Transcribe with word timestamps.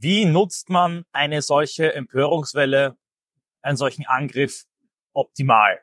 Wie 0.00 0.26
nutzt 0.26 0.70
man 0.70 1.02
eine 1.10 1.42
solche 1.42 1.92
Empörungswelle, 1.92 2.96
einen 3.62 3.76
solchen 3.76 4.06
Angriff 4.06 4.62
optimal? 5.12 5.80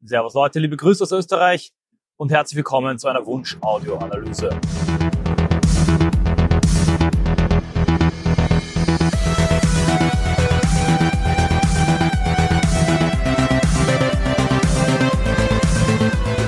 Servus 0.00 0.32
Leute, 0.32 0.60
liebe 0.60 0.78
Grüße 0.78 1.04
aus 1.04 1.12
Österreich 1.12 1.74
und 2.16 2.32
herzlich 2.32 2.56
willkommen 2.56 2.98
zu 2.98 3.08
einer 3.08 3.26
Wunsch-Audio-Analyse. 3.26 4.48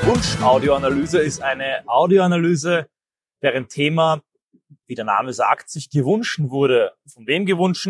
Wunsch-Audioanalyse 0.06 1.18
ist 1.18 1.42
eine 1.42 1.86
Audioanalyse, 1.86 2.88
deren 3.42 3.68
Thema 3.68 4.22
wie 4.86 4.94
der 4.94 5.04
Name 5.04 5.32
sagt, 5.32 5.70
sich 5.70 5.90
gewünscht 5.90 6.40
wurde. 6.42 6.92
Von 7.06 7.26
wem 7.26 7.46
gewünscht? 7.46 7.88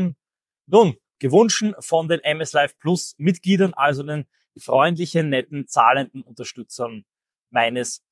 Nun, 0.67 0.97
gewünscht 1.19 1.65
von 1.81 2.09
den 2.09 2.21
MS 2.21 2.53
Live 2.53 2.79
Plus 2.79 3.15
Mitgliedern, 3.19 3.75
also 3.75 4.03
den 4.03 4.27
freundlichen, 4.59 5.31
netten, 5.31 5.67
zahlenden 5.67 6.23
Unterstützern 6.23 7.05
meines 7.51 8.03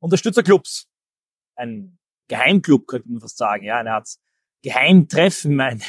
Unterstützerclubs. 0.00 0.88
Ein 1.54 1.98
Geheimclub, 2.28 2.86
könnte 2.86 3.08
man 3.08 3.20
fast 3.20 3.38
sagen. 3.38 3.64
Ja, 3.64 3.78
eine 3.78 3.94
Art 3.94 4.08
Geheimtreffen, 4.62 5.60
ein, 5.60 5.82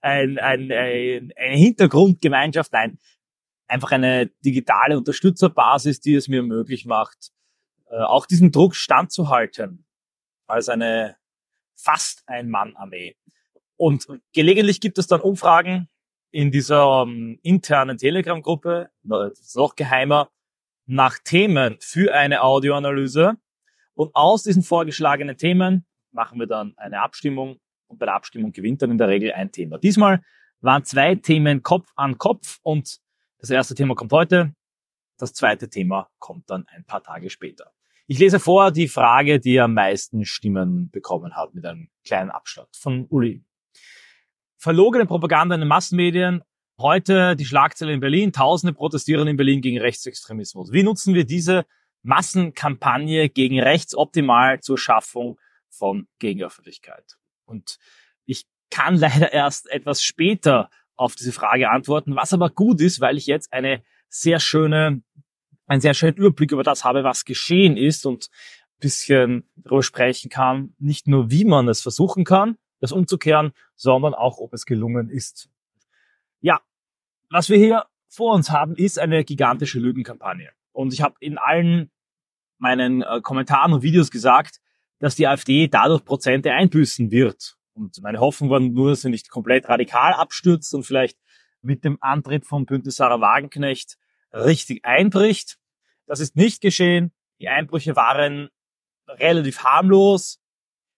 ein, 0.00 0.38
ein, 0.38 0.70
ein, 0.70 1.32
eine 1.36 1.56
Hintergrundgemeinschaft. 1.56 2.72
Nein, 2.72 2.98
einfach 3.68 3.92
eine 3.92 4.26
digitale 4.44 4.96
Unterstützerbasis, 4.96 6.00
die 6.00 6.14
es 6.14 6.28
mir 6.28 6.42
möglich 6.42 6.84
macht, 6.86 7.30
äh, 7.90 7.96
auch 7.96 8.26
diesem 8.26 8.52
Druck 8.52 8.74
standzuhalten. 8.74 9.86
Als 10.46 10.68
eine 10.68 11.16
fast 11.78 12.22
Ein-Mann-Armee. 12.26 13.16
Und 13.76 14.06
gelegentlich 14.34 14.80
gibt 14.80 14.98
es 14.98 15.06
dann 15.06 15.20
Umfragen 15.20 15.88
in 16.30 16.50
dieser 16.50 17.02
um, 17.02 17.10
ähm, 17.10 17.38
internen 17.42 17.96
Telegram-Gruppe, 17.96 18.90
noch 19.02 19.76
geheimer, 19.76 20.30
nach 20.86 21.18
Themen 21.18 21.76
für 21.80 22.14
eine 22.14 22.42
Audioanalyse. 22.42 23.36
Und 23.94 24.14
aus 24.14 24.42
diesen 24.42 24.62
vorgeschlagenen 24.62 25.36
Themen 25.36 25.86
machen 26.12 26.38
wir 26.38 26.46
dann 26.46 26.74
eine 26.76 27.00
Abstimmung 27.02 27.60
und 27.88 27.98
bei 27.98 28.06
der 28.06 28.14
Abstimmung 28.14 28.52
gewinnt 28.52 28.82
dann 28.82 28.90
in 28.90 28.98
der 28.98 29.08
Regel 29.08 29.32
ein 29.32 29.52
Thema. 29.52 29.78
Diesmal 29.78 30.22
waren 30.60 30.84
zwei 30.84 31.14
Themen 31.14 31.62
Kopf 31.62 31.90
an 31.96 32.18
Kopf 32.18 32.58
und 32.62 32.98
das 33.38 33.50
erste 33.50 33.74
Thema 33.74 33.94
kommt 33.94 34.12
heute, 34.12 34.54
das 35.18 35.32
zweite 35.32 35.68
Thema 35.68 36.10
kommt 36.18 36.50
dann 36.50 36.66
ein 36.68 36.84
paar 36.84 37.02
Tage 37.02 37.30
später. 37.30 37.72
Ich 38.10 38.18
lese 38.18 38.40
vor 38.40 38.70
die 38.70 38.88
Frage, 38.88 39.38
die 39.38 39.60
am 39.60 39.74
meisten 39.74 40.24
Stimmen 40.24 40.88
bekommen 40.90 41.36
hat, 41.36 41.52
mit 41.52 41.66
einem 41.66 41.90
kleinen 42.06 42.30
Abstand 42.30 42.74
von 42.74 43.04
Uli. 43.10 43.44
Verlogene 44.56 45.04
Propaganda 45.04 45.54
in 45.54 45.60
den 45.60 45.68
Massenmedien. 45.68 46.42
Heute 46.80 47.36
die 47.36 47.44
Schlagzeile 47.44 47.92
in 47.92 48.00
Berlin. 48.00 48.32
Tausende 48.32 48.72
protestieren 48.72 49.28
in 49.28 49.36
Berlin 49.36 49.60
gegen 49.60 49.78
Rechtsextremismus. 49.78 50.72
Wie 50.72 50.84
nutzen 50.84 51.12
wir 51.12 51.26
diese 51.26 51.66
Massenkampagne 52.02 53.28
gegen 53.28 53.60
rechts 53.60 53.94
optimal 53.94 54.60
zur 54.60 54.78
Schaffung 54.78 55.38
von 55.68 56.08
Gegenöffentlichkeit? 56.18 57.18
Und 57.44 57.76
ich 58.24 58.46
kann 58.70 58.96
leider 58.98 59.34
erst 59.34 59.70
etwas 59.70 60.02
später 60.02 60.70
auf 60.96 61.14
diese 61.14 61.32
Frage 61.32 61.68
antworten, 61.68 62.16
was 62.16 62.32
aber 62.32 62.48
gut 62.48 62.80
ist, 62.80 63.02
weil 63.02 63.18
ich 63.18 63.26
jetzt 63.26 63.52
eine 63.52 63.82
sehr 64.08 64.40
schöne 64.40 65.02
einen 65.68 65.80
sehr 65.80 65.94
schönen 65.94 66.16
Überblick 66.16 66.50
über 66.50 66.64
das 66.64 66.84
habe, 66.84 67.04
was 67.04 67.24
geschehen 67.24 67.76
ist 67.76 68.06
und 68.06 68.30
ein 68.30 68.80
bisschen 68.80 69.48
darüber 69.56 69.82
sprechen 69.82 70.30
kann, 70.30 70.74
nicht 70.78 71.06
nur 71.06 71.30
wie 71.30 71.44
man 71.44 71.68
es 71.68 71.80
versuchen 71.80 72.24
kann, 72.24 72.56
das 72.80 72.92
umzukehren, 72.92 73.52
sondern 73.76 74.14
auch, 74.14 74.38
ob 74.38 74.52
es 74.54 74.64
gelungen 74.64 75.10
ist. 75.10 75.48
Ja, 76.40 76.60
was 77.30 77.48
wir 77.48 77.58
hier 77.58 77.84
vor 78.08 78.34
uns 78.34 78.50
haben, 78.50 78.74
ist 78.74 78.98
eine 78.98 79.24
gigantische 79.24 79.78
Lügenkampagne. 79.78 80.50
Und 80.72 80.92
ich 80.92 81.02
habe 81.02 81.16
in 81.20 81.38
allen 81.38 81.90
meinen 82.58 83.02
äh, 83.02 83.20
Kommentaren 83.20 83.72
und 83.72 83.82
Videos 83.82 84.10
gesagt, 84.10 84.60
dass 84.98 85.14
die 85.14 85.26
AfD 85.26 85.68
dadurch 85.68 86.04
Prozente 86.04 86.52
einbüßen 86.52 87.10
wird. 87.10 87.56
Und 87.74 88.02
meine 88.02 88.18
Hoffnung 88.18 88.50
war 88.50 88.58
nur, 88.58 88.90
dass 88.90 89.02
sie 89.02 89.10
nicht 89.10 89.30
komplett 89.30 89.68
radikal 89.68 90.12
abstürzt 90.14 90.74
und 90.74 90.84
vielleicht 90.84 91.18
mit 91.62 91.84
dem 91.84 91.98
Antritt 92.00 92.46
von 92.46 92.66
Bündnis 92.66 92.96
Sarah 92.96 93.20
Wagenknecht 93.20 93.96
richtig 94.32 94.84
einbricht. 94.84 95.58
Das 96.06 96.20
ist 96.20 96.36
nicht 96.36 96.60
geschehen. 96.60 97.12
Die 97.40 97.48
Einbrüche 97.48 97.96
waren 97.96 98.48
relativ 99.08 99.62
harmlos 99.64 100.40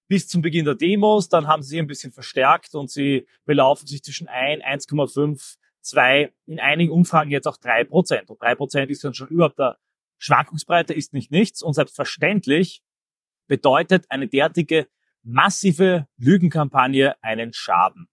bis 0.08 0.28
zum 0.28 0.42
Beginn 0.42 0.64
der 0.64 0.74
Demos. 0.74 1.28
Dann 1.28 1.46
haben 1.46 1.62
sie 1.62 1.70
sich 1.70 1.78
ein 1.78 1.86
bisschen 1.86 2.12
verstärkt 2.12 2.74
und 2.74 2.91
sie 2.91 3.26
belaufen 3.44 3.86
sich 3.86 4.02
zwischen 4.02 4.28
1, 4.28 4.62
1,5, 4.64 5.56
2, 5.82 6.32
in 6.46 6.60
einigen 6.60 6.92
Umfragen 6.92 7.30
jetzt 7.30 7.46
auch 7.46 7.56
3 7.56 7.84
Prozent. 7.84 8.30
Und 8.30 8.42
3 8.42 8.54
Prozent 8.54 8.91
ist 8.91 9.04
dann 9.04 9.14
schon 9.14 9.28
überhaupt 9.28 9.58
der 9.58 9.78
Schwankungsbreite 10.18 10.92
ist 10.92 11.12
nicht 11.12 11.30
nichts. 11.30 11.62
Und 11.62 11.74
selbstverständlich 11.74 12.82
bedeutet 13.47 14.06
eine 14.10 14.28
derartige 14.28 14.86
massive 15.22 16.06
Lügenkampagne 16.18 17.16
einen 17.22 17.52
Schaden. 17.52 18.08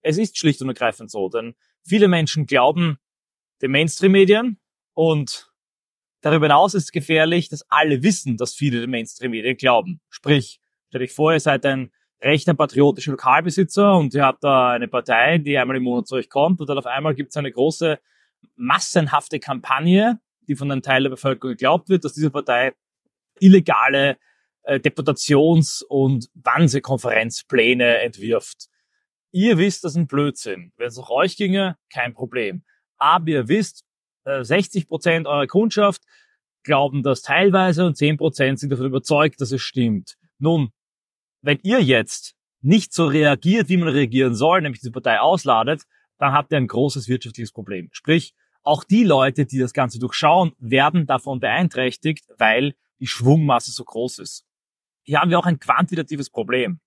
Es 0.00 0.18
ist 0.18 0.38
schlicht 0.38 0.62
und 0.62 0.68
ergreifend 0.68 1.10
so, 1.10 1.28
denn 1.28 1.54
viele 1.84 2.08
Menschen 2.08 2.46
glauben 2.46 2.98
den 3.62 3.70
Mainstream-Medien 3.70 4.58
und 4.94 5.52
darüber 6.20 6.46
hinaus 6.46 6.74
ist 6.74 6.84
es 6.84 6.92
gefährlich, 6.92 7.48
dass 7.48 7.64
alle 7.70 8.02
wissen, 8.02 8.36
dass 8.36 8.54
viele 8.54 8.80
den 8.80 8.90
Mainstream-Medien 8.90 9.56
glauben. 9.56 10.00
Sprich, 10.08 10.60
stell 10.88 11.00
dich 11.00 11.12
vor, 11.12 11.32
ihr 11.32 11.40
seid 11.40 11.64
ein 11.66 11.90
rechter 12.20 12.54
patriotischer 12.54 13.12
Lokalbesitzer 13.12 13.96
und 13.96 14.14
ihr 14.14 14.24
habt 14.24 14.42
da 14.42 14.70
eine 14.72 14.88
Partei, 14.88 15.38
die 15.38 15.56
einmal 15.56 15.76
im 15.76 15.84
Monat 15.84 16.08
zu 16.08 16.16
euch 16.16 16.28
kommt 16.28 16.60
und 16.60 16.68
dann 16.68 16.78
auf 16.78 16.86
einmal 16.86 17.14
gibt 17.14 17.30
es 17.30 17.36
eine 17.36 17.52
große 17.52 17.98
massenhafte 18.56 19.38
Kampagne, 19.38 20.20
die 20.48 20.56
von 20.56 20.70
einem 20.70 20.82
Teil 20.82 21.02
der 21.02 21.10
Bevölkerung 21.10 21.52
geglaubt 21.52 21.88
wird, 21.88 22.04
dass 22.04 22.14
diese 22.14 22.30
Partei 22.30 22.72
illegale 23.40 24.16
äh, 24.62 24.80
Deputations- 24.80 25.82
und 25.82 26.28
Wannsee-Konferenzpläne 26.34 27.98
entwirft. 27.98 28.68
Ihr 29.30 29.58
wisst, 29.58 29.84
das 29.84 29.92
ist 29.92 29.98
ein 29.98 30.06
Blödsinn. 30.06 30.72
Wenn 30.76 30.88
es 30.88 30.96
nach 30.96 31.10
euch 31.10 31.36
ginge, 31.36 31.76
kein 31.92 32.14
Problem. 32.14 32.64
Aber 32.98 33.28
ihr 33.28 33.48
wisst, 33.48 33.84
60 34.24 34.82
äh, 34.82 34.86
Prozent 34.86 35.26
eurer 35.26 35.46
Kundschaft 35.46 36.02
glauben 36.62 37.02
das 37.02 37.22
teilweise 37.22 37.86
und 37.86 37.96
10 37.96 38.18
Prozent 38.18 38.60
sind 38.60 38.70
davon 38.70 38.86
überzeugt, 38.86 39.40
dass 39.40 39.52
es 39.52 39.62
stimmt. 39.62 40.16
Nun, 40.38 40.70
wenn 41.40 41.58
ihr 41.62 41.82
jetzt 41.82 42.34
nicht 42.60 42.92
so 42.92 43.06
reagiert, 43.06 43.68
wie 43.68 43.76
man 43.76 43.88
reagieren 43.88 44.34
soll, 44.34 44.60
nämlich 44.60 44.80
diese 44.80 44.92
Partei 44.92 45.20
ausladet, 45.20 45.84
dann 46.18 46.32
habt 46.32 46.52
ihr 46.52 46.58
ein 46.58 46.66
großes 46.66 47.08
wirtschaftliches 47.08 47.52
Problem. 47.52 47.88
Sprich, 47.92 48.34
auch 48.62 48.84
die 48.84 49.04
Leute, 49.04 49.46
die 49.46 49.58
das 49.58 49.72
Ganze 49.72 49.98
durchschauen, 49.98 50.52
werden 50.58 51.06
davon 51.06 51.40
beeinträchtigt, 51.40 52.26
weil 52.36 52.74
die 52.98 53.06
Schwungmasse 53.06 53.70
so 53.70 53.84
groß 53.84 54.18
ist. 54.18 54.44
Hier 55.04 55.20
haben 55.20 55.30
wir 55.30 55.38
auch 55.38 55.46
ein 55.46 55.60
quantitatives 55.60 56.28
Problem. 56.28 56.80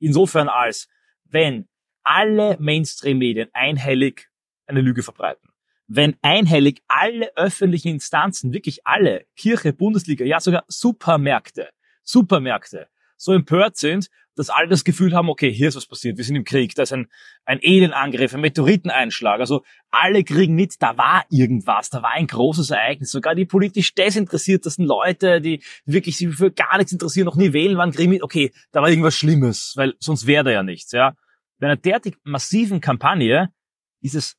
Insofern 0.00 0.48
als, 0.48 0.88
wenn 1.24 1.68
alle 2.02 2.56
Mainstream-Medien 2.58 3.50
einhellig 3.52 4.30
eine 4.66 4.80
Lüge 4.80 5.02
verbreiten, 5.02 5.47
wenn 5.88 6.16
einhellig 6.22 6.82
alle 6.86 7.34
öffentlichen 7.36 7.88
Instanzen, 7.88 8.52
wirklich 8.52 8.86
alle, 8.86 9.24
Kirche, 9.36 9.72
Bundesliga, 9.72 10.24
ja 10.24 10.38
sogar 10.38 10.64
Supermärkte, 10.68 11.70
Supermärkte, 12.04 12.88
so 13.16 13.32
empört 13.32 13.76
sind, 13.76 14.08
dass 14.36 14.50
alle 14.50 14.68
das 14.68 14.84
Gefühl 14.84 15.14
haben, 15.14 15.28
okay, 15.28 15.52
hier 15.52 15.66
ist 15.66 15.74
was 15.74 15.86
passiert, 15.86 16.16
wir 16.16 16.24
sind 16.24 16.36
im 16.36 16.44
Krieg, 16.44 16.74
da 16.76 16.84
ist 16.84 16.92
ein, 16.92 17.08
ein 17.44 17.58
Elenangriff, 17.60 18.34
ein 18.34 18.40
Meteoriteneinschlag, 18.40 19.40
also 19.40 19.64
alle 19.90 20.22
kriegen 20.22 20.54
mit, 20.54 20.80
da 20.80 20.96
war 20.96 21.24
irgendwas, 21.28 21.90
da 21.90 22.02
war 22.02 22.12
ein 22.12 22.28
großes 22.28 22.70
Ereignis, 22.70 23.10
sogar 23.10 23.34
die 23.34 23.46
politisch 23.46 23.94
desinteressiertesten 23.94 24.84
Leute, 24.84 25.40
die 25.40 25.64
wirklich 25.86 26.16
sich 26.16 26.36
für 26.36 26.52
gar 26.52 26.76
nichts 26.76 26.92
interessieren, 26.92 27.24
noch 27.24 27.34
nie 27.34 27.52
wählen 27.52 27.76
waren, 27.78 27.90
kriegen 27.90 28.10
mit, 28.10 28.22
okay, 28.22 28.52
da 28.70 28.80
war 28.80 28.90
irgendwas 28.90 29.16
Schlimmes, 29.16 29.72
weil 29.74 29.94
sonst 29.98 30.28
wäre 30.28 30.44
da 30.44 30.50
ja 30.52 30.62
nichts, 30.62 30.92
ja. 30.92 31.16
Bei 31.58 31.66
einer 31.66 31.76
derartig 31.76 32.14
massiven 32.22 32.80
Kampagne 32.80 33.52
ist 34.00 34.14
es 34.14 34.37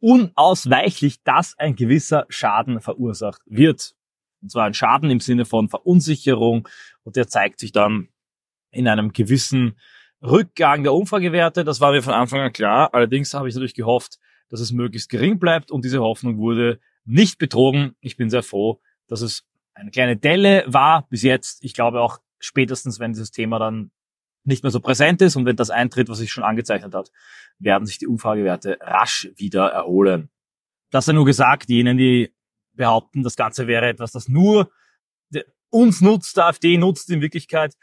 unausweichlich, 0.00 1.22
dass 1.22 1.58
ein 1.58 1.76
gewisser 1.76 2.26
Schaden 2.28 2.80
verursacht 2.80 3.42
wird. 3.46 3.94
Und 4.40 4.50
zwar 4.50 4.64
ein 4.64 4.74
Schaden 4.74 5.10
im 5.10 5.20
Sinne 5.20 5.44
von 5.44 5.68
Verunsicherung 5.68 6.68
und 7.02 7.16
der 7.16 7.28
zeigt 7.28 7.58
sich 7.60 7.72
dann 7.72 8.08
in 8.70 8.86
einem 8.86 9.12
gewissen 9.12 9.76
Rückgang 10.22 10.82
der 10.82 10.94
Umfragewerte. 10.94 11.64
Das 11.64 11.80
war 11.80 11.92
mir 11.92 12.02
von 12.02 12.14
Anfang 12.14 12.40
an 12.40 12.52
klar. 12.52 12.94
Allerdings 12.94 13.34
habe 13.34 13.48
ich 13.48 13.54
natürlich 13.54 13.74
gehofft, 13.74 14.18
dass 14.48 14.60
es 14.60 14.72
möglichst 14.72 15.10
gering 15.10 15.38
bleibt 15.38 15.70
und 15.70 15.84
diese 15.84 16.00
Hoffnung 16.00 16.38
wurde 16.38 16.80
nicht 17.04 17.38
betrogen. 17.38 17.96
Ich 18.00 18.16
bin 18.16 18.30
sehr 18.30 18.42
froh, 18.42 18.80
dass 19.06 19.20
es 19.20 19.44
eine 19.74 19.90
kleine 19.90 20.16
Delle 20.16 20.64
war 20.66 21.06
bis 21.08 21.22
jetzt. 21.22 21.64
Ich 21.64 21.74
glaube 21.74 22.00
auch 22.00 22.18
spätestens, 22.38 22.98
wenn 22.98 23.12
dieses 23.12 23.30
Thema 23.30 23.58
dann 23.58 23.90
nicht 24.44 24.62
mehr 24.62 24.70
so 24.70 24.80
präsent 24.80 25.20
ist 25.22 25.36
und 25.36 25.44
wenn 25.44 25.56
das 25.56 25.70
eintritt, 25.70 26.08
was 26.08 26.18
sich 26.18 26.32
schon 26.32 26.44
angezeichnet 26.44 26.94
hat, 26.94 27.10
werden 27.58 27.86
sich 27.86 27.98
die 27.98 28.06
Umfragewerte 28.06 28.78
rasch 28.80 29.28
wieder 29.36 29.68
erholen. 29.68 30.30
Das 30.90 31.04
sei 31.04 31.12
nur 31.12 31.26
gesagt, 31.26 31.68
jenen, 31.68 31.98
die 31.98 32.32
behaupten, 32.72 33.22
das 33.22 33.36
Ganze 33.36 33.66
wäre 33.66 33.88
etwas, 33.88 34.12
das 34.12 34.28
nur 34.28 34.70
uns 35.70 36.00
nutzt, 36.00 36.38
der 36.38 36.46
AfD 36.46 36.78
nutzt 36.78 37.10
in 37.10 37.20
Wirklichkeit, 37.20 37.74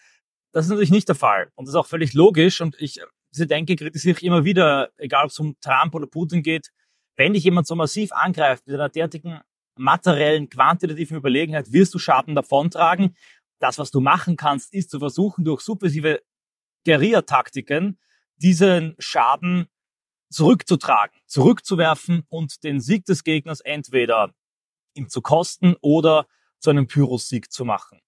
das 0.54 0.66
ist 0.66 0.69
natürlich 0.72 0.90
nicht 0.90 1.07
der 1.07 1.16
Fall. 1.16 1.52
Und 1.56 1.68
das 1.68 1.74
ist 1.74 1.80
auch 1.80 1.86
völlig 1.86 2.13
logisch 2.13 2.62
und 2.62 2.75
ich 2.80 3.00
diese 3.36 3.48
Denke 3.48 3.75
kritisiere 3.75 4.18
ich 4.18 4.24
immer 4.24 4.46
wieder, 4.46 4.92
egal 4.98 5.25
ob 5.25 5.31
es 5.31 5.40
um 5.40 5.58
Trump 5.60 5.94
oder 5.94 6.08
Putin 6.08 6.42
geht. 6.42 6.72
Wenn 7.18 7.34
dich 7.34 7.44
jemand 7.44 7.68
so 7.68 7.75
massiv 7.75 8.13
angreift 8.13 8.66
mit 8.66 8.75
einer 8.75 8.88
derartigen 8.88 9.42
materiellen, 9.78 10.50
quantitativen 10.50 11.18
Überlegenheit, 11.18 11.74
wirst 11.74 11.94
du 11.94 12.00
Schaden 12.00 12.34
davontragen. 12.34 13.16
Das, 13.60 13.78
was 13.78 13.92
du 13.92 14.00
machen 14.00 14.38
kannst, 14.38 14.74
ist 14.74 14.90
zu 14.90 15.00
versuchen, 15.00 15.44
durch 15.44 15.62
subversive 15.62 16.22
Guerilla-Taktiken 16.86 18.00
diesen 18.38 18.96
Schaden 19.00 19.68
zurückzutragen, 20.30 21.20
zurückzuwerfen 21.26 22.24
und 22.30 22.64
den 22.64 22.80
Sieg 22.80 23.06
des 23.06 23.24
Gegners 23.24 23.62
entweder 23.62 24.34
ihm 24.94 25.10
zu 25.10 25.22
kosten 25.22 25.76
oder 25.82 26.28
zu 26.60 26.70
einem 26.70 26.88
Pyrrhus-Sieg 26.88 27.52
zu 27.52 27.66
machen. 27.66 28.02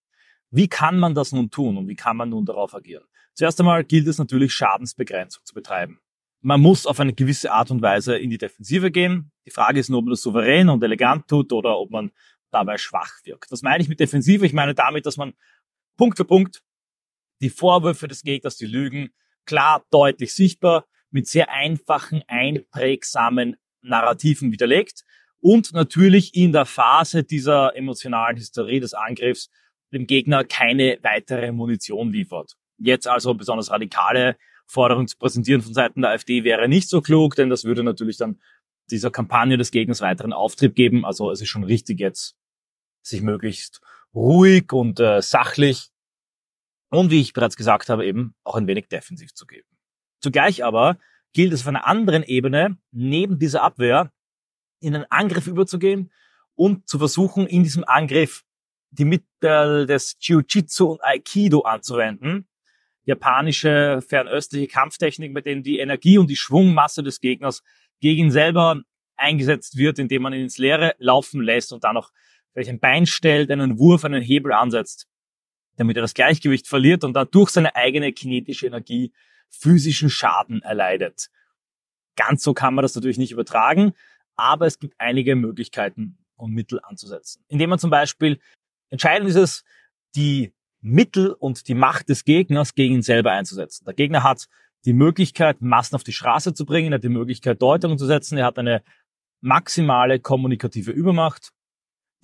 Wie 0.49 0.67
kann 0.67 0.97
man 0.99 1.13
das 1.13 1.31
nun 1.31 1.49
tun 1.49 1.77
und 1.77 1.87
wie 1.87 1.95
kann 1.95 2.17
man 2.17 2.29
nun 2.29 2.45
darauf 2.45 2.73
agieren? 2.73 3.05
Zuerst 3.33 3.59
einmal 3.59 3.83
gilt 3.83 4.07
es 4.07 4.17
natürlich, 4.17 4.53
Schadensbegrenzung 4.53 5.43
zu 5.45 5.53
betreiben. 5.53 5.99
Man 6.41 6.61
muss 6.61 6.85
auf 6.85 6.99
eine 6.99 7.13
gewisse 7.13 7.51
Art 7.51 7.71
und 7.71 7.81
Weise 7.81 8.17
in 8.17 8.29
die 8.29 8.37
Defensive 8.37 8.89
gehen. 8.91 9.31
Die 9.45 9.51
Frage 9.51 9.79
ist 9.79 9.89
nur, 9.89 9.99
ob 9.99 10.05
man 10.05 10.11
das 10.11 10.21
souverän 10.21 10.69
und 10.69 10.83
elegant 10.83 11.27
tut 11.27 11.51
oder 11.51 11.77
ob 11.77 11.91
man 11.91 12.11
dabei 12.51 12.77
schwach 12.77 13.13
wirkt. 13.23 13.51
Was 13.51 13.61
meine 13.61 13.83
ich 13.83 13.89
mit 13.89 13.99
Defensive? 13.99 14.45
Ich 14.45 14.53
meine 14.53 14.73
damit, 14.73 15.05
dass 15.05 15.17
man 15.17 15.33
Punkt 15.97 16.17
für 16.17 16.25
Punkt 16.25 16.63
die 17.41 17.49
Vorwürfe 17.49 18.07
des 18.07 18.23
Gegners, 18.23 18.57
die 18.57 18.65
Lügen, 18.65 19.09
klar, 19.45 19.85
deutlich 19.91 20.33
sichtbar, 20.33 20.85
mit 21.09 21.27
sehr 21.27 21.51
einfachen, 21.51 22.23
einprägsamen 22.27 23.55
Narrativen 23.81 24.51
widerlegt 24.51 25.03
und 25.39 25.73
natürlich 25.73 26.35
in 26.35 26.51
der 26.51 26.65
Phase 26.65 27.23
dieser 27.23 27.75
emotionalen 27.75 28.37
Hysterie 28.37 28.79
des 28.79 28.93
Angriffs 28.93 29.49
dem 29.93 30.07
Gegner 30.07 30.43
keine 30.43 30.99
weitere 31.01 31.51
Munition 31.51 32.11
liefert. 32.11 32.53
Jetzt 32.77 33.07
also 33.07 33.33
besonders 33.33 33.71
radikale 33.71 34.35
Forderungen 34.65 35.07
zu 35.07 35.17
präsentieren 35.17 35.61
von 35.61 35.73
Seiten 35.73 36.01
der 36.01 36.11
AfD 36.11 36.43
wäre 36.43 36.67
nicht 36.67 36.89
so 36.89 37.01
klug, 37.01 37.35
denn 37.35 37.49
das 37.49 37.63
würde 37.63 37.83
natürlich 37.83 38.17
dann 38.17 38.41
dieser 38.91 39.11
Kampagne 39.11 39.57
des 39.57 39.71
Gegners 39.71 40.01
weiteren 40.01 40.33
Auftrieb 40.33 40.75
geben. 40.75 41.05
Also 41.05 41.31
es 41.31 41.41
ist 41.41 41.49
schon 41.49 41.63
richtig 41.63 41.99
jetzt, 41.99 42.35
sich 43.01 43.21
möglichst 43.21 43.81
ruhig 44.13 44.71
und 44.73 44.99
äh, 44.99 45.21
sachlich 45.21 45.89
und 46.89 47.11
wie 47.11 47.21
ich 47.21 47.33
bereits 47.33 47.57
gesagt 47.57 47.89
habe, 47.89 48.05
eben 48.05 48.35
auch 48.43 48.55
ein 48.55 48.67
wenig 48.67 48.87
defensiv 48.87 49.33
zu 49.33 49.45
geben. 49.45 49.67
Zugleich 50.19 50.63
aber 50.63 50.97
gilt 51.33 51.53
es 51.53 51.61
auf 51.61 51.67
einer 51.67 51.87
anderen 51.87 52.23
Ebene, 52.23 52.77
neben 52.91 53.39
dieser 53.39 53.63
Abwehr 53.63 54.11
in 54.79 54.95
einen 54.95 55.05
Angriff 55.09 55.47
überzugehen 55.47 56.11
und 56.55 56.87
zu 56.87 56.97
versuchen, 56.97 57.47
in 57.47 57.63
diesem 57.63 57.83
Angriff 57.83 58.43
die 58.91 59.05
Mittel 59.05 59.85
des 59.85 60.17
Jiu-Jitsu 60.19 60.85
und 60.85 61.03
Aikido 61.03 61.61
anzuwenden. 61.61 62.47
Japanische 63.03 64.01
fernöstliche 64.07 64.67
Kampftechnik, 64.67 65.31
mit 65.31 65.45
denen 65.45 65.63
die 65.63 65.79
Energie 65.79 66.17
und 66.17 66.29
die 66.29 66.35
Schwungmasse 66.35 67.03
des 67.03 67.21
Gegners 67.21 67.63
gegen 67.99 68.25
ihn 68.25 68.31
selber 68.31 68.81
eingesetzt 69.15 69.77
wird, 69.77 69.99
indem 69.99 70.23
man 70.23 70.33
ihn 70.33 70.43
ins 70.43 70.57
Leere 70.57 70.95
laufen 70.99 71.41
lässt 71.41 71.73
und 71.73 71.83
dann 71.83 71.95
noch 71.95 72.11
vielleicht 72.51 72.69
ein 72.69 72.79
Bein 72.79 73.05
stellt, 73.05 73.51
einen 73.51 73.79
Wurf, 73.79 74.03
einen 74.03 74.21
Hebel 74.21 74.51
ansetzt, 74.51 75.07
damit 75.77 75.95
er 75.95 76.01
das 76.01 76.13
Gleichgewicht 76.13 76.67
verliert 76.67 77.03
und 77.03 77.13
dann 77.13 77.27
durch 77.31 77.51
seine 77.51 77.75
eigene 77.75 78.11
kinetische 78.11 78.67
Energie 78.67 79.13
physischen 79.49 80.09
Schaden 80.09 80.61
erleidet. 80.61 81.29
Ganz 82.15 82.43
so 82.43 82.53
kann 82.53 82.73
man 82.73 82.83
das 82.83 82.95
natürlich 82.95 83.17
nicht 83.17 83.31
übertragen, 83.31 83.93
aber 84.35 84.65
es 84.65 84.79
gibt 84.79 84.95
einige 84.99 85.35
Möglichkeiten 85.35 86.17
und 86.35 86.51
Mittel 86.51 86.79
anzusetzen. 86.83 87.43
Indem 87.47 87.69
man 87.69 87.79
zum 87.79 87.89
Beispiel, 87.89 88.39
entscheidend 88.89 89.29
ist 89.29 89.35
es, 89.35 89.63
die 90.15 90.53
Mittel 90.81 91.31
und 91.31 91.67
die 91.67 91.73
Macht 91.73 92.09
des 92.09 92.23
Gegners 92.23 92.75
gegen 92.75 92.95
ihn 92.95 93.01
selber 93.01 93.31
einzusetzen. 93.31 93.85
Der 93.85 93.93
Gegner 93.93 94.23
hat 94.23 94.47
die 94.85 94.93
Möglichkeit, 94.93 95.61
Massen 95.61 95.95
auf 95.95 96.03
die 96.03 96.13
Straße 96.13 96.53
zu 96.53 96.65
bringen, 96.65 96.91
er 96.91 96.95
hat 96.95 97.03
die 97.03 97.09
Möglichkeit, 97.09 97.61
Deutungen 97.61 97.97
zu 97.97 98.05
setzen, 98.05 98.37
er 98.37 98.45
hat 98.45 98.59
eine 98.59 98.83
maximale 99.41 100.19
kommunikative 100.19 100.91
Übermacht. 100.91 101.51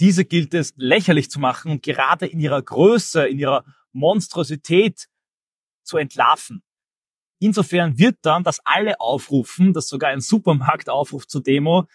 Diese 0.03 0.25
gilt 0.25 0.53
es 0.53 0.73
lächerlich 0.75 1.31
zu 1.31 1.39
machen 1.39 1.71
und 1.71 1.81
gerade 1.81 2.25
in 2.25 2.41
ihrer 2.41 2.61
Größe, 2.61 3.25
in 3.25 3.39
ihrer 3.39 3.63
Monstrosität 3.93 5.07
zu 5.81 5.95
entlarven. 5.95 6.61
Insofern 7.39 7.97
wird 7.97 8.17
dann 8.23 8.43
das 8.43 8.59
alle 8.65 8.99
aufrufen, 8.99 9.71
dass 9.71 9.87
sogar 9.87 10.09
ein 10.09 10.19
Supermarkt 10.19 10.89
aufruft 10.89 11.29
zur 11.29 11.41
Demo, 11.41 11.87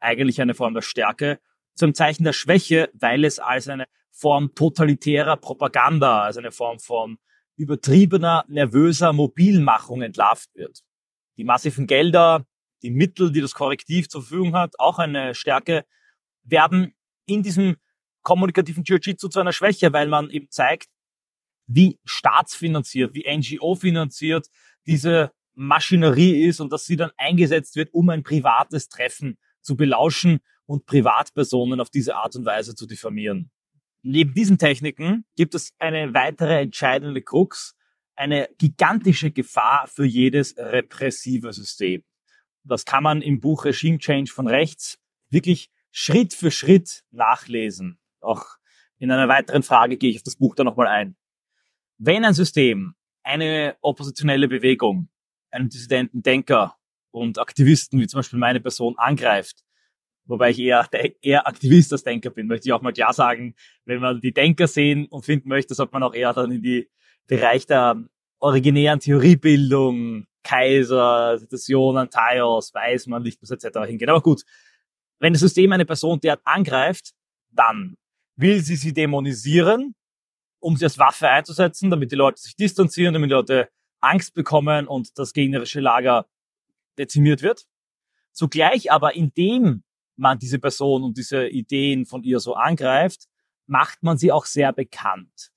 eigentlich 0.00 0.42
eine 0.42 0.52
Form 0.52 0.74
der 0.74 0.82
Stärke, 0.82 1.40
zum 1.74 1.94
Zeichen 1.94 2.24
der 2.24 2.34
Schwäche, 2.34 2.90
weil 2.92 3.24
es 3.24 3.38
als 3.38 3.68
eine 3.68 3.86
Form 4.10 4.54
totalitärer 4.54 5.38
Propaganda, 5.38 6.24
als 6.24 6.36
eine 6.36 6.52
Form 6.52 6.78
von 6.78 7.16
übertriebener, 7.56 8.44
nervöser 8.48 9.14
Mobilmachung 9.14 10.02
entlarvt 10.02 10.54
wird. 10.54 10.82
Die 11.38 11.44
massiven 11.44 11.86
Gelder, 11.86 12.44
die 12.82 12.90
Mittel, 12.90 13.32
die 13.32 13.40
das 13.40 13.54
Korrektiv 13.54 14.10
zur 14.10 14.20
Verfügung 14.20 14.54
hat, 14.54 14.78
auch 14.78 14.98
eine 14.98 15.34
Stärke, 15.34 15.86
werden 16.42 16.92
in 17.26 17.42
diesem 17.42 17.76
kommunikativen 18.22 18.84
Jiu-Jitsu 18.84 19.28
zu 19.28 19.40
einer 19.40 19.52
Schwäche, 19.52 19.92
weil 19.92 20.08
man 20.08 20.30
eben 20.30 20.50
zeigt, 20.50 20.88
wie 21.66 21.98
staatsfinanziert, 22.04 23.14
wie 23.14 23.26
NGO-finanziert 23.28 24.48
diese 24.86 25.32
Maschinerie 25.54 26.44
ist 26.44 26.60
und 26.60 26.72
dass 26.72 26.86
sie 26.86 26.96
dann 26.96 27.10
eingesetzt 27.16 27.76
wird, 27.76 27.92
um 27.92 28.08
ein 28.08 28.22
privates 28.22 28.88
Treffen 28.88 29.36
zu 29.62 29.76
belauschen 29.76 30.40
und 30.66 30.86
Privatpersonen 30.86 31.80
auf 31.80 31.90
diese 31.90 32.16
Art 32.16 32.36
und 32.36 32.44
Weise 32.44 32.74
zu 32.74 32.86
diffamieren. 32.86 33.50
Neben 34.02 34.34
diesen 34.34 34.58
Techniken 34.58 35.24
gibt 35.36 35.54
es 35.54 35.74
eine 35.78 36.14
weitere 36.14 36.60
entscheidende 36.60 37.22
Krux, 37.22 37.74
eine 38.14 38.48
gigantische 38.58 39.30
Gefahr 39.30 39.88
für 39.88 40.04
jedes 40.04 40.56
repressive 40.56 41.52
System. 41.52 42.04
Das 42.64 42.84
kann 42.84 43.02
man 43.02 43.22
im 43.22 43.40
Buch 43.40 43.64
Regime 43.64 43.98
Change 43.98 44.32
von 44.32 44.46
rechts 44.46 44.98
wirklich 45.30 45.70
Schritt 45.98 46.34
für 46.34 46.50
Schritt 46.50 47.04
nachlesen. 47.10 47.98
Auch 48.20 48.44
in 48.98 49.10
einer 49.10 49.28
weiteren 49.28 49.62
Frage 49.62 49.96
gehe 49.96 50.10
ich 50.10 50.18
auf 50.18 50.24
das 50.24 50.36
Buch 50.36 50.54
da 50.54 50.62
nochmal 50.62 50.88
ein. 50.88 51.16
Wenn 51.96 52.22
ein 52.26 52.34
System 52.34 52.94
eine 53.22 53.78
oppositionelle 53.80 54.46
Bewegung, 54.46 55.08
einen 55.50 55.70
dissidenten 55.70 56.22
Denker 56.22 56.76
und 57.12 57.38
Aktivisten, 57.38 57.98
wie 57.98 58.06
zum 58.06 58.18
Beispiel 58.18 58.38
meine 58.38 58.60
Person, 58.60 58.98
angreift, 58.98 59.64
wobei 60.26 60.50
ich 60.50 60.58
eher, 60.58 60.86
eher 61.22 61.46
Aktivist 61.46 61.94
als 61.94 62.04
Denker 62.04 62.28
bin, 62.28 62.46
möchte 62.46 62.68
ich 62.68 62.74
auch 62.74 62.82
mal 62.82 62.92
klar 62.92 63.14
sagen, 63.14 63.54
wenn 63.86 64.00
man 64.00 64.20
die 64.20 64.34
Denker 64.34 64.66
sehen 64.66 65.06
und 65.06 65.24
finden 65.24 65.48
möchte, 65.48 65.74
sollte 65.74 65.94
man 65.94 66.02
auch 66.02 66.14
eher 66.14 66.34
dann 66.34 66.52
in 66.52 66.60
die 66.60 66.90
Bereich 67.26 67.64
der 67.64 68.04
originären 68.38 69.00
Theoriebildung, 69.00 70.26
Kaiser, 70.42 71.38
Situationen, 71.38 72.10
Thaios, 72.10 72.74
Weismann, 72.74 73.22
Lichtbus 73.22 73.50
etc. 73.50 73.78
hingehen. 73.86 74.10
Aber 74.10 74.20
gut, 74.20 74.44
wenn 75.18 75.32
das 75.32 75.40
System 75.40 75.72
eine 75.72 75.86
Person 75.86 76.20
derart 76.20 76.42
angreift, 76.44 77.12
dann 77.50 77.96
will 78.36 78.60
sie 78.62 78.76
sie 78.76 78.92
dämonisieren 78.92 79.94
um 80.66 80.76
sie 80.76 80.84
als 80.84 80.98
Waffe 80.98 81.28
einzusetzen, 81.28 81.90
damit 81.90 82.12
die 82.12 82.16
Leute 82.16 82.40
sich 82.40 82.56
distanzieren, 82.56 83.14
damit 83.14 83.30
die 83.30 83.34
Leute 83.34 83.68
Angst 84.00 84.34
bekommen 84.34 84.88
und 84.88 85.18
das 85.18 85.32
gegnerische 85.32 85.80
Lager 85.80 86.26
dezimiert 86.98 87.42
wird. 87.42 87.66
Zugleich 88.32 88.90
aber, 88.90 89.14
indem 89.14 89.84
man 90.16 90.38
diese 90.38 90.58
Person 90.58 91.04
und 91.04 91.16
diese 91.18 91.46
Ideen 91.46 92.04
von 92.04 92.22
ihr 92.22 92.40
so 92.40 92.54
angreift, 92.54 93.26
macht 93.66 94.02
man 94.02 94.18
sie 94.18 94.32
auch 94.32 94.44
sehr 94.44 94.72
bekannt. 94.72 95.50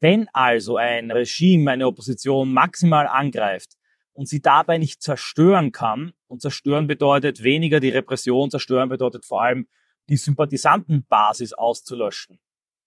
Wenn 0.00 0.28
also 0.32 0.76
ein 0.76 1.10
Regime 1.10 1.70
eine 1.70 1.86
Opposition 1.86 2.52
maximal 2.52 3.06
angreift 3.06 3.72
und 4.14 4.28
sie 4.28 4.40
dabei 4.40 4.78
nicht 4.78 5.02
zerstören 5.02 5.70
kann, 5.70 6.12
und 6.26 6.40
zerstören 6.40 6.86
bedeutet 6.86 7.42
weniger 7.42 7.78
die 7.78 7.90
Repression, 7.90 8.50
zerstören 8.50 8.88
bedeutet 8.88 9.24
vor 9.24 9.42
allem 9.42 9.68
die 10.08 10.16
Sympathisantenbasis 10.16 11.52
auszulöschen, 11.52 12.40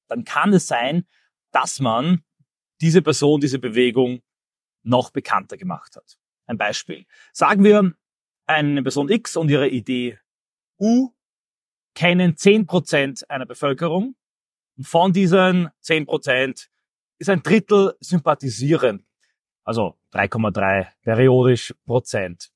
dann 0.07 0.23
kann 0.23 0.53
es 0.53 0.67
sein, 0.67 1.05
dass 1.51 1.79
man 1.79 2.23
diese 2.81 3.01
Person, 3.01 3.39
diese 3.39 3.59
Bewegung 3.59 4.21
noch 4.83 5.11
bekannter 5.11 5.57
gemacht 5.57 5.95
hat. 5.95 6.17
Ein 6.45 6.57
Beispiel. 6.57 7.05
Sagen 7.33 7.63
wir, 7.63 7.93
eine 8.45 8.83
Person 8.83 9.09
X 9.09 9.35
und 9.35 9.49
ihre 9.49 9.67
Idee 9.67 10.19
U 10.79 11.11
kennen 11.95 12.35
10% 12.35 13.27
einer 13.27 13.45
Bevölkerung. 13.45 14.15
Und 14.77 14.87
von 14.87 15.11
diesen 15.11 15.69
10% 15.83 16.67
ist 17.17 17.29
ein 17.29 17.41
Drittel 17.41 17.95
sympathisieren. 17.99 19.06
Also 19.67 19.97
3,3 20.13 20.87
periodisch 21.01 21.75
Prozent. 21.85 22.51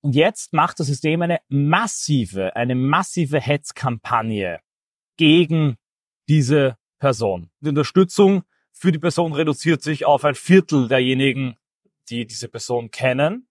Und 0.00 0.14
jetzt 0.14 0.52
macht 0.52 0.78
das 0.78 0.86
System 0.86 1.22
eine 1.22 1.40
massive, 1.48 2.54
eine 2.54 2.76
massive 2.76 3.40
Hetzkampagne 3.40 4.60
gegen 5.16 5.76
diese 6.28 6.78
Person. 7.00 7.50
Die 7.58 7.70
Unterstützung 7.70 8.44
für 8.70 8.92
die 8.92 9.00
Person 9.00 9.32
reduziert 9.32 9.82
sich 9.82 10.06
auf 10.06 10.24
ein 10.24 10.36
Viertel 10.36 10.86
derjenigen, 10.86 11.56
die 12.10 12.24
diese 12.24 12.46
Person 12.46 12.92
kennen, 12.92 13.48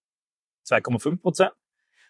2,5 0.66 1.18
Prozent. 1.18 1.52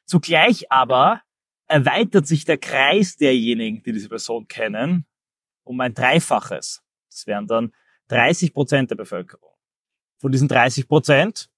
Zugleich 0.06 0.72
aber 0.72 1.24
erweitert 1.66 2.28
sich 2.28 2.46
der 2.46 2.60
Kreis 2.60 3.18
derjenigen, 3.18 3.82
die 3.82 3.92
diese 3.92 4.10
Person 4.10 4.48
kennen, 4.48 5.08
um 5.64 5.82
ein 5.82 5.96
Dreifaches. 5.96 6.84
Das 7.10 7.26
wären 7.26 7.48
dann 7.48 7.74
30 8.10 8.54
Prozent 8.54 8.92
der 8.92 8.98
Bevölkerung. 8.98 9.55
Von 10.26 10.32
diesen 10.32 10.48
30 10.48 10.88
Prozent, 10.88 11.52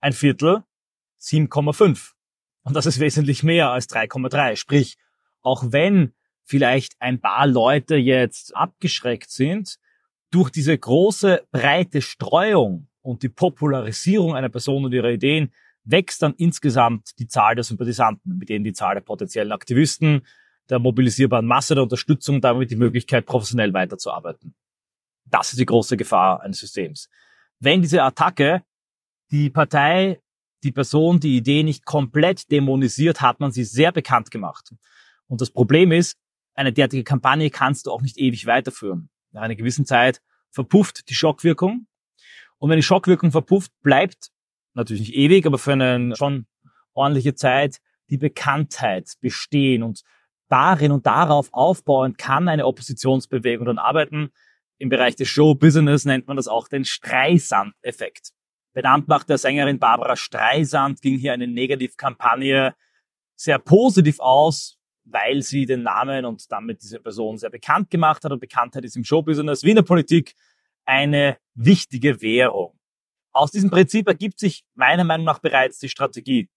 ein 0.00 0.12
Viertel, 0.12 0.64
7,5. 1.20 2.14
Und 2.64 2.74
das 2.74 2.84
ist 2.84 2.98
wesentlich 2.98 3.44
mehr 3.44 3.70
als 3.70 3.88
3,3. 3.88 4.56
Sprich, 4.56 4.98
auch 5.40 5.66
wenn 5.68 6.14
vielleicht 6.42 7.00
ein 7.00 7.20
paar 7.20 7.46
Leute 7.46 7.94
jetzt 7.94 8.56
abgeschreckt 8.56 9.30
sind, 9.30 9.78
durch 10.32 10.50
diese 10.50 10.76
große 10.76 11.46
breite 11.52 12.02
Streuung 12.02 12.88
und 13.02 13.22
die 13.22 13.28
Popularisierung 13.28 14.34
einer 14.34 14.48
Person 14.48 14.84
und 14.84 14.92
ihrer 14.92 15.10
Ideen 15.10 15.52
wächst 15.84 16.20
dann 16.20 16.34
insgesamt 16.38 17.16
die 17.20 17.28
Zahl 17.28 17.54
der 17.54 17.62
Sympathisanten, 17.62 18.36
mit 18.36 18.48
denen 18.48 18.64
die 18.64 18.72
Zahl 18.72 18.96
der 18.96 19.02
potenziellen 19.02 19.52
Aktivisten, 19.52 20.26
der 20.68 20.80
mobilisierbaren 20.80 21.46
Masse 21.46 21.76
der 21.76 21.84
Unterstützung 21.84 22.40
damit 22.40 22.72
die 22.72 22.76
Möglichkeit, 22.76 23.26
professionell 23.26 23.72
weiterzuarbeiten. 23.72 24.56
Das 25.24 25.50
ist 25.50 25.60
die 25.60 25.66
große 25.66 25.96
Gefahr 25.96 26.42
eines 26.42 26.58
Systems. 26.58 27.08
Wenn 27.60 27.82
diese 27.82 28.02
Attacke 28.02 28.62
die 29.30 29.50
Partei, 29.50 30.20
die 30.62 30.72
Person, 30.72 31.20
die 31.20 31.36
Idee 31.36 31.62
nicht 31.62 31.84
komplett 31.84 32.50
dämonisiert, 32.50 33.20
hat 33.20 33.40
man 33.40 33.52
sie 33.52 33.64
sehr 33.64 33.92
bekannt 33.92 34.30
gemacht. 34.30 34.72
Und 35.26 35.40
das 35.40 35.50
Problem 35.50 35.92
ist, 35.92 36.16
eine 36.54 36.72
derartige 36.72 37.04
Kampagne 37.04 37.50
kannst 37.50 37.86
du 37.86 37.92
auch 37.92 38.02
nicht 38.02 38.18
ewig 38.18 38.46
weiterführen. 38.46 39.10
Nach 39.30 39.42
einer 39.42 39.54
gewissen 39.54 39.86
Zeit 39.86 40.20
verpufft 40.50 41.08
die 41.08 41.14
Schockwirkung. 41.14 41.86
Und 42.58 42.70
wenn 42.70 42.78
die 42.78 42.82
Schockwirkung 42.82 43.30
verpufft, 43.30 43.70
bleibt 43.82 44.30
natürlich 44.74 45.02
nicht 45.02 45.14
ewig, 45.14 45.46
aber 45.46 45.58
für 45.58 45.72
eine 45.72 46.16
schon 46.16 46.46
ordentliche 46.94 47.34
Zeit 47.34 47.78
die 48.10 48.18
Bekanntheit 48.18 49.12
bestehen. 49.20 49.82
Und 49.82 50.02
darin 50.48 50.90
und 50.90 51.06
darauf 51.06 51.52
aufbauend 51.52 52.18
kann 52.18 52.48
eine 52.48 52.66
Oppositionsbewegung 52.66 53.66
dann 53.66 53.78
arbeiten. 53.78 54.30
Im 54.78 54.88
Bereich 54.88 55.16
des 55.16 55.28
Show-Business 55.28 56.04
nennt 56.04 56.28
man 56.28 56.36
das 56.36 56.46
auch 56.46 56.68
den 56.68 56.84
Streisand-Effekt. 56.84 58.30
Benannt 58.72 59.08
nach 59.08 59.24
der 59.24 59.38
Sängerin 59.38 59.80
Barbara 59.80 60.14
Streisand 60.14 61.02
ging 61.02 61.18
hier 61.18 61.32
eine 61.32 61.48
Negativkampagne 61.48 62.74
sehr 63.34 63.58
positiv 63.58 64.20
aus, 64.20 64.78
weil 65.04 65.42
sie 65.42 65.66
den 65.66 65.82
Namen 65.82 66.24
und 66.24 66.50
damit 66.52 66.82
diese 66.82 67.00
Person 67.00 67.38
sehr 67.38 67.50
bekannt 67.50 67.90
gemacht 67.90 68.22
hat. 68.22 68.30
Und 68.30 68.38
Bekanntheit 68.38 68.84
ist 68.84 68.96
im 68.96 69.04
Showbusiness 69.04 69.64
wie 69.64 69.70
in 69.70 69.76
der 69.76 69.82
Politik 69.82 70.34
eine 70.84 71.38
wichtige 71.54 72.20
Währung. 72.22 72.78
Aus 73.32 73.50
diesem 73.50 73.70
Prinzip 73.70 74.06
ergibt 74.06 74.38
sich 74.38 74.64
meiner 74.74 75.04
Meinung 75.04 75.26
nach 75.26 75.40
bereits 75.40 75.78
die 75.78 75.88
Strategie. 75.88 76.48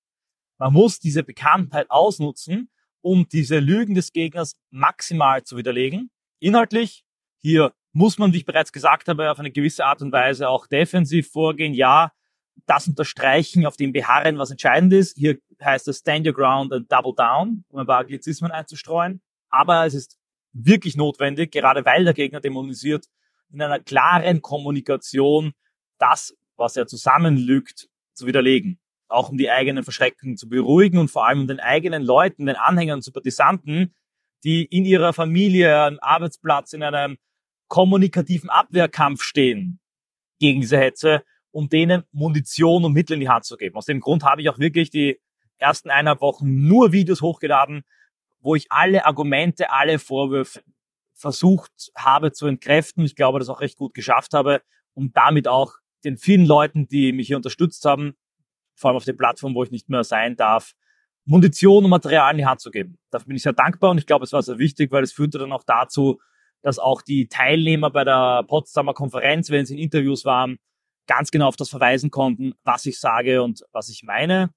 Man 0.59 0.73
muss 0.73 0.99
diese 0.99 1.23
Bekanntheit 1.23 1.89
ausnutzen, 1.89 2.69
um 3.01 3.27
diese 3.27 3.59
Lügen 3.59 3.95
des 3.95 4.11
Gegners 4.11 4.55
maximal 4.69 5.43
zu 5.43 5.57
widerlegen. 5.57 6.11
Inhaltlich, 6.39 7.03
hier 7.39 7.73
muss 7.93 8.17
man, 8.17 8.33
wie 8.33 8.37
ich 8.37 8.45
bereits 8.45 8.71
gesagt 8.71 9.07
habe, 9.07 9.31
auf 9.31 9.39
eine 9.39 9.51
gewisse 9.51 9.85
Art 9.85 10.01
und 10.01 10.11
Weise 10.11 10.49
auch 10.49 10.67
defensiv 10.67 11.29
vorgehen. 11.29 11.73
Ja, 11.73 12.11
das 12.65 12.87
unterstreichen, 12.87 13.65
auf 13.65 13.77
dem 13.77 13.91
beharren, 13.91 14.37
was 14.37 14.51
entscheidend 14.51 14.93
ist. 14.93 15.17
Hier 15.17 15.39
heißt 15.61 15.87
es 15.87 15.99
Stand 15.99 16.27
Your 16.27 16.33
Ground 16.33 16.71
and 16.73 16.91
Double 16.91 17.13
Down, 17.15 17.65
um 17.69 17.79
ein 17.79 17.87
paar 17.87 17.99
Anglizismen 17.99 18.51
einzustreuen. 18.51 19.21
Aber 19.49 19.85
es 19.85 19.93
ist 19.93 20.17
wirklich 20.53 20.95
notwendig, 20.95 21.51
gerade 21.51 21.85
weil 21.85 22.03
der 22.03 22.13
Gegner 22.13 22.39
dämonisiert, 22.39 23.05
in 23.51 23.61
einer 23.61 23.79
klaren 23.79 24.41
Kommunikation 24.41 25.53
das, 25.97 26.35
was 26.55 26.77
er 26.77 26.87
zusammenlügt, 26.87 27.89
zu 28.13 28.25
widerlegen. 28.25 28.79
Auch 29.07 29.29
um 29.29 29.37
die 29.37 29.51
eigenen 29.51 29.83
Verschreckungen 29.83 30.37
zu 30.37 30.47
beruhigen 30.47 30.97
und 30.97 31.09
vor 31.09 31.27
allem 31.27 31.41
um 31.41 31.47
den 31.47 31.59
eigenen 31.59 32.03
Leuten, 32.03 32.45
den 32.45 32.55
Anhängern, 32.55 33.01
Sympathisanten, 33.01 33.93
die 34.43 34.63
in 34.63 34.85
ihrer 34.85 35.13
Familie, 35.13 35.77
am 35.77 35.99
Arbeitsplatz, 35.99 36.73
in 36.73 36.83
einem 36.83 37.17
kommunikativen 37.71 38.49
Abwehrkampf 38.49 39.23
stehen 39.23 39.79
gegen 40.39 40.59
diese 40.59 40.77
Hetze, 40.77 41.23
um 41.51 41.69
denen 41.69 42.03
Munition 42.11 42.83
und 42.83 42.91
Mittel 42.91 43.13
in 43.13 43.21
die 43.21 43.29
Hand 43.29 43.45
zu 43.45 43.55
geben. 43.55 43.77
Aus 43.77 43.85
dem 43.85 44.01
Grund 44.01 44.25
habe 44.25 44.41
ich 44.41 44.49
auch 44.49 44.59
wirklich 44.59 44.89
die 44.89 45.21
ersten 45.57 45.89
eineinhalb 45.89 46.19
Wochen 46.19 46.67
nur 46.67 46.91
Videos 46.91 47.21
hochgeladen, 47.21 47.83
wo 48.41 48.55
ich 48.55 48.69
alle 48.73 49.05
Argumente, 49.05 49.71
alle 49.71 49.99
Vorwürfe 49.99 50.61
versucht 51.13 51.71
habe 51.95 52.33
zu 52.33 52.45
entkräften. 52.45 53.05
Ich 53.05 53.15
glaube, 53.15 53.39
das 53.39 53.47
auch 53.47 53.61
recht 53.61 53.77
gut 53.77 53.93
geschafft 53.93 54.33
habe 54.33 54.61
und 54.93 55.15
damit 55.15 55.47
auch 55.47 55.75
den 56.03 56.17
vielen 56.17 56.45
Leuten, 56.45 56.89
die 56.89 57.13
mich 57.13 57.27
hier 57.27 57.37
unterstützt 57.37 57.85
haben, 57.85 58.17
vor 58.75 58.89
allem 58.89 58.97
auf 58.97 59.05
der 59.05 59.13
Plattform, 59.13 59.55
wo 59.55 59.63
ich 59.63 59.71
nicht 59.71 59.87
mehr 59.87 60.03
sein 60.03 60.35
darf, 60.35 60.73
Munition 61.23 61.85
und 61.85 61.89
Material 61.89 62.31
in 62.31 62.39
die 62.39 62.45
Hand 62.45 62.59
zu 62.59 62.69
geben. 62.69 62.97
Dafür 63.11 63.27
bin 63.27 63.37
ich 63.37 63.43
sehr 63.43 63.53
dankbar 63.53 63.91
und 63.91 63.97
ich 63.97 64.07
glaube, 64.07 64.25
es 64.25 64.33
war 64.33 64.43
sehr 64.43 64.57
wichtig, 64.57 64.91
weil 64.91 65.03
es 65.03 65.13
führte 65.13 65.37
dann 65.37 65.53
auch 65.53 65.63
dazu, 65.63 66.19
dass 66.61 66.79
auch 66.79 67.01
die 67.01 67.27
Teilnehmer 67.27 67.89
bei 67.89 68.03
der 68.03 68.43
Potsdamer 68.43 68.93
Konferenz, 68.93 69.49
wenn 69.49 69.65
sie 69.65 69.75
in 69.75 69.83
Interviews 69.83 70.25
waren, 70.25 70.59
ganz 71.07 71.31
genau 71.31 71.47
auf 71.47 71.55
das 71.55 71.69
verweisen 71.69 72.11
konnten, 72.11 72.53
was 72.63 72.85
ich 72.85 72.99
sage 72.99 73.41
und 73.43 73.63
was 73.71 73.89
ich 73.89 74.03
meine. 74.03 74.53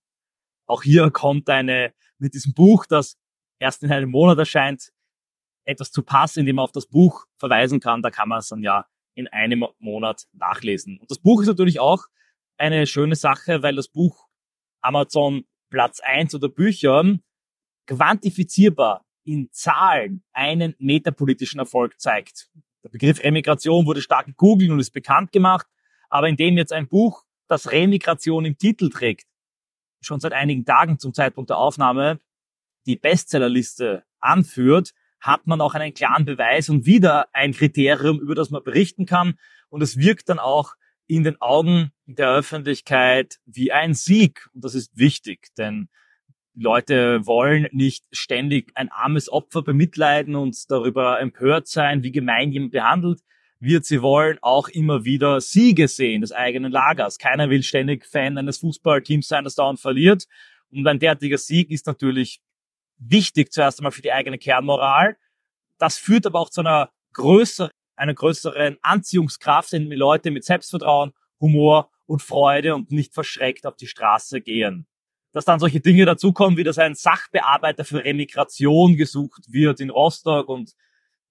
Auch 0.67 0.83
hier 0.83 1.11
kommt 1.11 1.49
eine, 1.49 1.93
mit 2.19 2.35
diesem 2.35 2.55
Buch, 2.55 2.87
das 2.87 3.19
erst 3.59 3.83
in 3.83 3.93
einem 3.93 4.11
Monat 4.11 4.39
erscheint, 4.39 4.93
etwas 5.65 5.91
zu 5.91 6.03
passen, 6.03 6.41
indem 6.41 6.57
man 6.57 6.65
auf 6.65 6.73
das 6.73 6.87
Buch 6.87 7.25
verweisen 7.39 7.81
kann. 7.81 8.03
Da 8.03 8.11
kann 8.11 8.29
man 8.29 8.39
es 8.39 8.49
dann 8.49 8.63
ja 8.63 8.87
in 9.15 9.29
einem 9.29 9.67
Monat 9.79 10.27
nachlesen. 10.33 10.99
Und 10.99 11.11
das 11.11 11.19
Buch 11.19 11.41
ist 11.41 11.49
natürlich 11.49 11.81
auch 11.81 12.05
eine 12.59 12.87
schöne 12.87 13.17
Sache, 13.17 13.63
weil 13.63 13.77
das 13.77 13.89
Buch 13.89 14.27
Amazon 14.81 15.45
Platz 15.71 16.01
eins 16.01 16.35
oder 16.35 16.49
Büchern 16.49 17.23
quantifizierbar 17.87 19.04
in 19.25 19.49
Zahlen 19.51 20.23
einen 20.33 20.75
metapolitischen 20.79 21.59
Erfolg 21.59 22.01
zeigt. 22.01 22.49
Der 22.83 22.91
Begriff 22.91 23.21
Emigration 23.21 23.87
wurde 23.87 24.03
stark 24.03 24.27
gegoogelt 24.27 24.71
und 24.71 24.79
ist 24.79 24.93
bekannt 24.93 25.33
gemacht, 25.33 25.67
aber 26.11 26.29
indem 26.29 26.57
jetzt 26.57 26.73
ein 26.73 26.89
Buch, 26.89 27.25
das 27.49 27.71
Remigration 27.73 28.45
im 28.45 28.59
Titel 28.59 28.91
trägt, 28.91 29.27
schon 30.01 30.21
seit 30.21 30.33
einigen 30.33 30.65
Tagen 30.65 30.99
zum 30.99 31.15
Zeitpunkt 31.15 31.51
der 31.51 31.59
Aufnahme 31.59 32.21
die 32.87 32.97
Bestsellerliste 32.97 34.05
anführt, 34.21 34.93
hat 35.21 35.47
man 35.47 35.61
auch 35.61 35.75
einen 35.75 35.95
klaren 35.95 36.27
Beweis 36.27 36.69
und 36.69 36.85
wieder 36.85 37.29
ein 37.33 37.53
Kriterium, 37.53 38.21
über 38.21 38.35
das 38.35 38.51
man 38.51 38.63
berichten 38.63 39.07
kann. 39.07 39.39
Und 39.71 39.83
es 39.83 39.97
wirkt 39.97 40.29
dann 40.29 40.39
auch 40.39 40.75
in 41.07 41.25
den 41.25 41.41
Augen 41.41 41.93
der 42.05 42.31
Öffentlichkeit 42.31 43.41
wie 43.47 43.73
ein 43.73 43.95
Sieg. 43.95 44.49
Und 44.53 44.65
das 44.65 44.75
ist 44.75 44.97
wichtig, 44.97 45.49
denn 45.57 45.89
Leute 46.57 47.27
wollen 47.27 47.67
nicht 47.73 48.05
ständig 48.13 48.71
ein 48.75 48.89
armes 48.91 49.31
Opfer 49.31 49.63
bemitleiden 49.63 50.37
und 50.37 50.71
darüber 50.71 51.21
empört 51.21 51.67
sein, 51.67 52.05
wie 52.05 52.13
gemein 52.13 52.53
jemand 52.53 52.73
behandelt 52.73 53.21
wird. 53.59 53.85
Sie 53.85 54.03
wollen 54.03 54.39
auch 54.41 54.69
immer 54.69 55.05
wieder 55.05 55.41
Siege 55.41 55.89
sehen 55.89 56.21
des 56.21 56.31
eigenen 56.31 56.71
Lagers. 56.71 57.19
Keiner 57.19 57.51
will 57.51 57.65
ständig 57.65 58.07
Fan 58.07 58.39
eines 58.39 58.59
Fußballteams 58.59 59.27
sein, 59.27 59.43
das 59.43 59.57
dauernd 59.57 59.81
verliert. 59.81 60.27
Und 60.71 60.87
ein 60.87 61.01
derartiger 61.01 61.39
Sieg 61.39 61.71
ist 61.71 61.87
natürlich 61.87 62.41
wichtig 62.99 63.53
zuerst 63.53 63.81
einmal 63.81 63.93
für 63.93 64.03
die 64.03 64.13
eigene 64.13 64.39
Kernmoral. 64.39 65.17
Das 65.79 65.99
führt 65.99 66.25
aber 66.25 66.39
auch 66.39 66.51
zu 66.51 66.61
einer 66.61 66.91
größeren, 67.15 67.73
einer 67.97 68.15
größeren 68.15 68.79
Anziehungskraft, 68.81 69.73
wenn 69.73 69.91
die 69.91 69.97
Leute 69.97 70.31
mit 70.31 70.45
Selbstvertrauen, 70.45 71.13
Humor 71.41 71.91
und 72.07 72.23
Freude 72.23 72.77
und 72.77 72.93
nicht 72.93 73.13
verschreckt 73.13 73.67
auf 73.67 73.75
die 73.77 73.89
Straße 73.89 74.41
gehen 74.41 74.87
dass 75.35 75.45
dann 75.45 75.59
solche 75.59 75.81
Dinge 75.81 76.07
dazukommen, 76.07 76.57
wie 76.57 76.65
dass 76.65 76.79
ein 76.79 76.95
Sachbearbeiter 76.95 77.85
für 77.85 78.03
Remigration 78.03 78.97
gesucht 78.97 79.43
wird 79.49 79.81
in 79.81 79.91
Rostock 79.91 80.49
und 80.49 80.73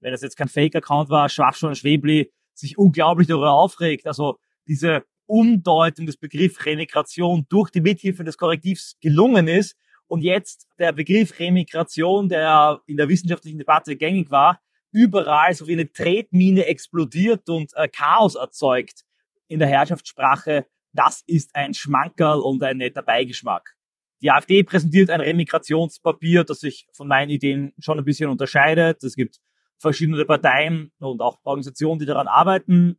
wenn 0.02 0.12
das 0.12 0.22
jetzt 0.22 0.36
kein 0.36 0.50
Fake-Account 0.50 1.10
war, 1.10 1.30
Schwachschon 1.30 1.74
Schwebli 1.74 2.30
sich 2.54 2.78
unglaublich 2.78 3.30
darüber 3.30 3.54
aufregt. 3.54 4.06
Also 4.06 4.38
diese 4.68 5.06
Umdeutung 5.26 6.06
des 6.06 6.18
Begriffs 6.18 6.66
Remigration 6.66 7.46
durch 7.48 7.70
die 7.70 7.80
Mithilfe 7.80 8.26
des 8.26 8.38
Korrektivs 8.38 8.98
gelungen 9.00 9.48
ist 9.48 9.78
und 10.08 10.22
jetzt 10.22 10.68
der 10.78 10.92
Begriff 10.92 11.40
Remigration, 11.40 12.28
der 12.28 12.82
in 12.86 12.98
der 12.98 13.08
wissenschaftlichen 13.08 13.58
Debatte 13.58 13.96
gängig 13.96 14.30
war, 14.30 14.60
überall 14.92 15.54
so 15.54 15.66
wie 15.68 15.74
eine 15.74 15.90
Tretmine 15.90 16.66
explodiert 16.66 17.48
und 17.48 17.72
äh, 17.76 17.88
Chaos 17.88 18.36
erzeugt 18.36 19.06
in 19.48 19.60
der 19.60 19.70
Herrschaftssprache, 19.70 20.68
das 20.92 21.24
ist 21.26 21.56
ein 21.56 21.74
Schmankerl 21.74 22.42
und 22.42 22.62
ein 22.62 22.78
netter 22.78 23.02
Beigeschmack. 23.02 23.76
Die 24.24 24.32
AfD 24.32 24.63
präsentiert 24.63 25.10
ein 25.10 25.20
Remigrationspapier, 25.20 26.46
das 26.46 26.62
sich 26.62 26.88
von 26.94 27.10
meinen 27.10 27.30
Ideen 27.30 27.74
schon 27.77 28.00
ein 28.00 28.06
bisschen 28.06 28.30
unterscheidet. 28.30 29.03
Es 29.03 29.18
gibt 29.18 29.42
verschiedene 29.80 30.24
Parteien 30.24 30.94
und 31.00 31.22
auch 31.22 31.39
Organisationen, 31.44 32.00
die 32.00 32.06
daran 32.06 32.30
arbeiten. 32.30 32.98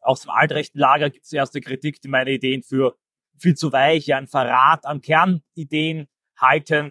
Aus 0.00 0.22
dem 0.22 0.30
altrechten 0.30 0.80
Lager 0.80 1.08
gibt 1.08 1.24
es 1.24 1.32
erste 1.32 1.60
Kritik, 1.60 2.00
die 2.00 2.08
meine 2.08 2.32
Ideen 2.32 2.64
für 2.64 2.96
viel 3.38 3.54
zu 3.54 3.72
weich, 3.72 4.06
ja, 4.06 4.16
ein 4.16 4.26
Verrat 4.26 4.86
an 4.86 5.00
Kernideen 5.00 6.08
halten. 6.36 6.90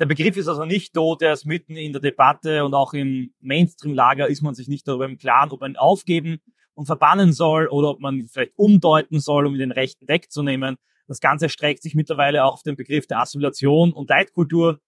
Der 0.00 0.06
Begriff 0.06 0.36
ist 0.36 0.48
also 0.48 0.64
nicht 0.64 0.92
tot, 0.92 1.22
er 1.22 1.34
ist 1.34 1.46
mitten 1.46 1.76
in 1.76 1.92
der 1.92 2.00
Debatte 2.02 2.64
und 2.64 2.74
auch 2.74 2.92
im 2.92 3.32
Mainstream-Lager 3.38 4.26
ist 4.26 4.42
man 4.42 4.54
sich 4.54 4.66
nicht 4.66 4.88
darüber 4.88 5.04
im 5.04 5.18
Klaren, 5.18 5.52
ob 5.52 5.60
man 5.60 5.76
aufgeben 5.76 6.40
und 6.74 6.86
verbannen 6.86 7.32
soll 7.32 7.68
oder 7.68 7.90
ob 7.90 8.00
man 8.00 8.24
vielleicht 8.24 8.54
umdeuten 8.56 9.20
soll, 9.20 9.46
um 9.46 9.56
den 9.56 9.70
Rechten 9.70 10.08
wegzunehmen. 10.08 10.76
Das 11.12 11.20
Ganze 11.20 11.50
streckt 11.50 11.82
sich 11.82 11.94
mittlerweile 11.94 12.42
auch 12.42 12.54
auf 12.54 12.62
den 12.62 12.74
Begriff 12.74 13.06
der 13.06 13.20
Assimilation 13.20 13.92
und 13.92 14.08
Leitkultur. 14.08 14.80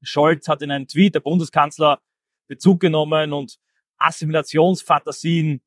Scholz 0.00 0.48
hat 0.48 0.62
in 0.62 0.70
einem 0.70 0.88
Tweet 0.88 1.14
der 1.14 1.20
Bundeskanzler 1.20 2.00
Bezug 2.46 2.80
genommen 2.80 3.34
und 3.34 3.58
Assimilationsfantasien 3.98 5.60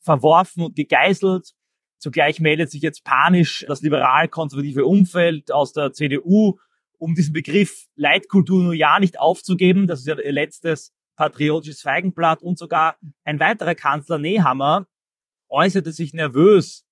verworfen 0.00 0.64
und 0.64 0.74
gegeißelt. 0.74 1.52
Zugleich 1.98 2.40
meldet 2.40 2.72
sich 2.72 2.82
jetzt 2.82 3.04
panisch 3.04 3.64
das 3.68 3.80
liberal-konservative 3.80 4.86
Umfeld 4.86 5.52
aus 5.52 5.72
der 5.72 5.92
CDU, 5.92 6.58
um 6.98 7.14
diesen 7.14 7.32
Begriff 7.32 7.86
Leitkultur 7.94 8.60
nur 8.60 8.74
ja 8.74 8.98
nicht 8.98 9.20
aufzugeben. 9.20 9.86
Das 9.86 10.00
ist 10.00 10.08
ja 10.08 10.18
ihr 10.18 10.32
letztes 10.32 10.92
patriotisches 11.14 11.80
Feigenblatt 11.80 12.42
und 12.42 12.58
sogar 12.58 12.96
ein 13.22 13.38
weiterer 13.38 13.76
Kanzler 13.76 14.18
Nehammer 14.18 14.88
äußerte 15.48 15.92
sich 15.92 16.12
nervös 16.12 16.83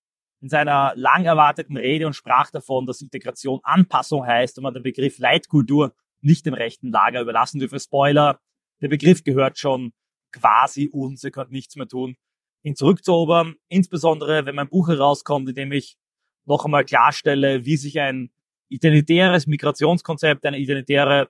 in 0.42 0.48
seiner 0.48 0.92
lang 0.96 1.24
erwarteten 1.24 1.76
Rede 1.76 2.06
und 2.06 2.14
sprach 2.14 2.50
davon, 2.50 2.84
dass 2.84 3.00
Integration 3.00 3.60
Anpassung 3.62 4.26
heißt 4.26 4.58
und 4.58 4.64
man 4.64 4.74
den 4.74 4.82
Begriff 4.82 5.18
Leitkultur 5.18 5.94
nicht 6.20 6.44
dem 6.44 6.54
rechten 6.54 6.90
Lager 6.90 7.20
überlassen 7.20 7.60
dürfe. 7.60 7.78
Spoiler, 7.78 8.40
der 8.80 8.88
Begriff 8.88 9.22
gehört 9.22 9.58
schon 9.58 9.92
quasi 10.32 10.88
uns, 10.92 11.22
ihr 11.22 11.30
könnt 11.30 11.52
nichts 11.52 11.76
mehr 11.76 11.86
tun, 11.86 12.16
ihn 12.64 12.74
zurückzuerobern. 12.74 13.54
Insbesondere, 13.68 14.44
wenn 14.44 14.56
mein 14.56 14.68
Buch 14.68 14.88
herauskommt, 14.88 15.48
in 15.48 15.54
dem 15.54 15.70
ich 15.70 15.96
noch 16.44 16.64
einmal 16.64 16.84
klarstelle, 16.84 17.64
wie 17.64 17.76
sich 17.76 18.00
ein 18.00 18.32
identitäres 18.68 19.46
Migrationskonzept, 19.46 20.44
eine 20.44 20.58
identitäre 20.58 21.28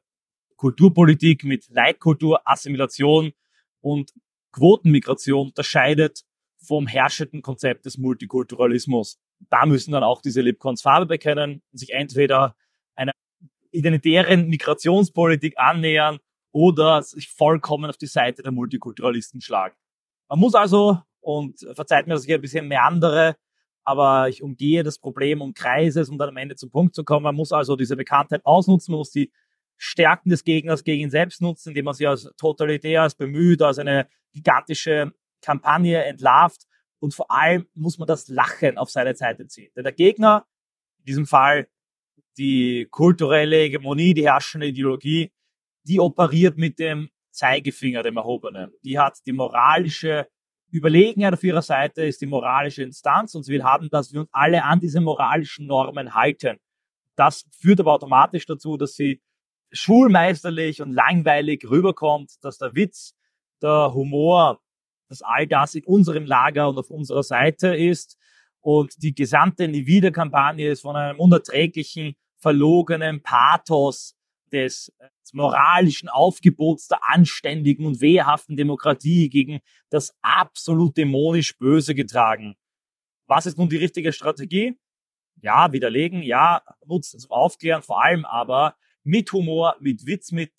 Kulturpolitik 0.56 1.44
mit 1.44 1.68
Leitkultur, 1.68 2.40
Assimilation 2.48 3.32
und 3.82 4.14
Quotenmigration 4.52 5.48
unterscheidet 5.48 6.24
vom 6.62 6.86
herrschenden 6.86 7.42
Konzept 7.42 7.86
des 7.86 7.98
Multikulturalismus. 7.98 9.18
Da 9.50 9.66
müssen 9.66 9.92
dann 9.92 10.04
auch 10.04 10.22
diese 10.22 10.40
Lipcons 10.40 10.82
Farbe 10.82 11.06
bekennen 11.06 11.62
und 11.72 11.78
sich 11.78 11.92
entweder 11.92 12.56
einer 12.94 13.12
identitären 13.72 14.48
Migrationspolitik 14.48 15.54
annähern 15.58 16.18
oder 16.52 17.02
sich 17.02 17.28
vollkommen 17.28 17.90
auf 17.90 17.96
die 17.96 18.06
Seite 18.06 18.42
der 18.42 18.52
Multikulturalisten 18.52 19.40
schlagen. 19.40 19.74
Man 20.28 20.38
muss 20.38 20.54
also, 20.54 20.98
und 21.20 21.60
verzeiht 21.74 22.06
mir, 22.06 22.14
dass 22.14 22.24
ich 22.24 22.32
ein 22.32 22.40
bisschen 22.40 22.68
meandere, 22.68 23.36
aber 23.84 24.28
ich 24.28 24.42
umgehe 24.42 24.82
das 24.82 24.98
Problem 24.98 25.40
um 25.40 25.54
Kreises, 25.54 26.08
um 26.08 26.18
dann 26.18 26.28
am 26.28 26.36
Ende 26.36 26.54
zum 26.54 26.70
Punkt 26.70 26.94
zu 26.94 27.04
kommen. 27.04 27.24
Man 27.24 27.34
muss 27.34 27.52
also 27.52 27.74
diese 27.74 27.96
Bekanntheit 27.96 28.44
ausnutzen, 28.44 28.92
man 28.92 28.98
muss 28.98 29.10
die 29.10 29.32
Stärken 29.76 30.30
des 30.30 30.44
Gegners 30.44 30.84
gegen 30.84 31.02
ihn 31.02 31.10
selbst 31.10 31.40
nutzen, 31.40 31.70
indem 31.70 31.86
man 31.86 31.94
sie 31.94 32.06
als 32.06 32.30
totalitär, 32.36 33.02
als 33.02 33.16
bemüht, 33.16 33.62
als 33.62 33.78
eine 33.78 34.06
gigantische 34.32 35.12
Kampagne 35.42 36.02
entlarvt. 36.04 36.66
Und 37.00 37.14
vor 37.14 37.30
allem 37.30 37.68
muss 37.74 37.98
man 37.98 38.06
das 38.08 38.28
Lachen 38.28 38.78
auf 38.78 38.90
seine 38.90 39.14
Seite 39.14 39.46
ziehen. 39.48 39.70
Denn 39.76 39.84
der 39.84 39.92
Gegner, 39.92 40.46
in 41.00 41.04
diesem 41.04 41.26
Fall 41.26 41.68
die 42.38 42.86
kulturelle 42.90 43.56
Hegemonie, 43.56 44.14
die 44.14 44.24
herrschende 44.24 44.68
Ideologie, 44.68 45.32
die 45.84 46.00
operiert 46.00 46.56
mit 46.56 46.78
dem 46.78 47.10
Zeigefinger, 47.30 48.02
dem 48.02 48.16
Erhobenen. 48.16 48.72
Die 48.84 48.98
hat 48.98 49.18
die 49.26 49.32
moralische 49.32 50.28
Überlegenheit 50.70 51.34
auf 51.34 51.44
ihrer 51.44 51.62
Seite, 51.62 52.04
ist 52.04 52.20
die 52.20 52.26
moralische 52.26 52.82
Instanz 52.82 53.34
und 53.34 53.42
sie 53.42 53.52
will 53.52 53.64
haben, 53.64 53.90
dass 53.90 54.12
wir 54.12 54.20
uns 54.20 54.30
alle 54.32 54.64
an 54.64 54.80
diese 54.80 55.00
moralischen 55.00 55.66
Normen 55.66 56.14
halten. 56.14 56.58
Das 57.16 57.46
führt 57.52 57.80
aber 57.80 57.92
automatisch 57.92 58.46
dazu, 58.46 58.76
dass 58.76 58.94
sie 58.94 59.20
schulmeisterlich 59.70 60.80
und 60.80 60.92
langweilig 60.92 61.68
rüberkommt, 61.68 62.32
dass 62.42 62.58
der 62.58 62.74
Witz, 62.74 63.14
der 63.60 63.92
Humor, 63.92 64.60
dass 65.12 65.22
all 65.22 65.46
das 65.46 65.74
in 65.74 65.84
unserem 65.84 66.24
Lager 66.24 66.70
und 66.70 66.78
auf 66.78 66.90
unserer 66.90 67.22
Seite 67.22 67.76
ist 67.76 68.16
und 68.62 69.02
die 69.02 69.14
gesamte 69.14 69.68
Nivida-Kampagne 69.68 70.70
ist 70.70 70.80
von 70.80 70.96
einem 70.96 71.20
unerträglichen, 71.20 72.16
verlogenen 72.38 73.22
Pathos 73.22 74.16
des, 74.52 74.90
des 75.20 75.34
moralischen 75.34 76.08
Aufgebots 76.08 76.88
der 76.88 77.06
anständigen 77.06 77.84
und 77.84 78.00
wehrhaften 78.00 78.56
Demokratie 78.56 79.28
gegen 79.28 79.60
das 79.90 80.14
absolut 80.22 80.96
dämonisch 80.96 81.58
Böse 81.58 81.94
getragen. 81.94 82.56
Was 83.26 83.44
ist 83.44 83.58
nun 83.58 83.68
die 83.68 83.76
richtige 83.76 84.14
Strategie? 84.14 84.78
Ja, 85.42 85.72
widerlegen, 85.72 86.22
ja, 86.22 86.62
nutzen, 86.86 87.16
also 87.16 87.28
aufklären, 87.28 87.82
vor 87.82 88.02
allem 88.02 88.24
aber 88.24 88.76
mit 89.04 89.30
Humor, 89.32 89.76
mit 89.78 90.06
Witz, 90.06 90.32
mit 90.32 90.52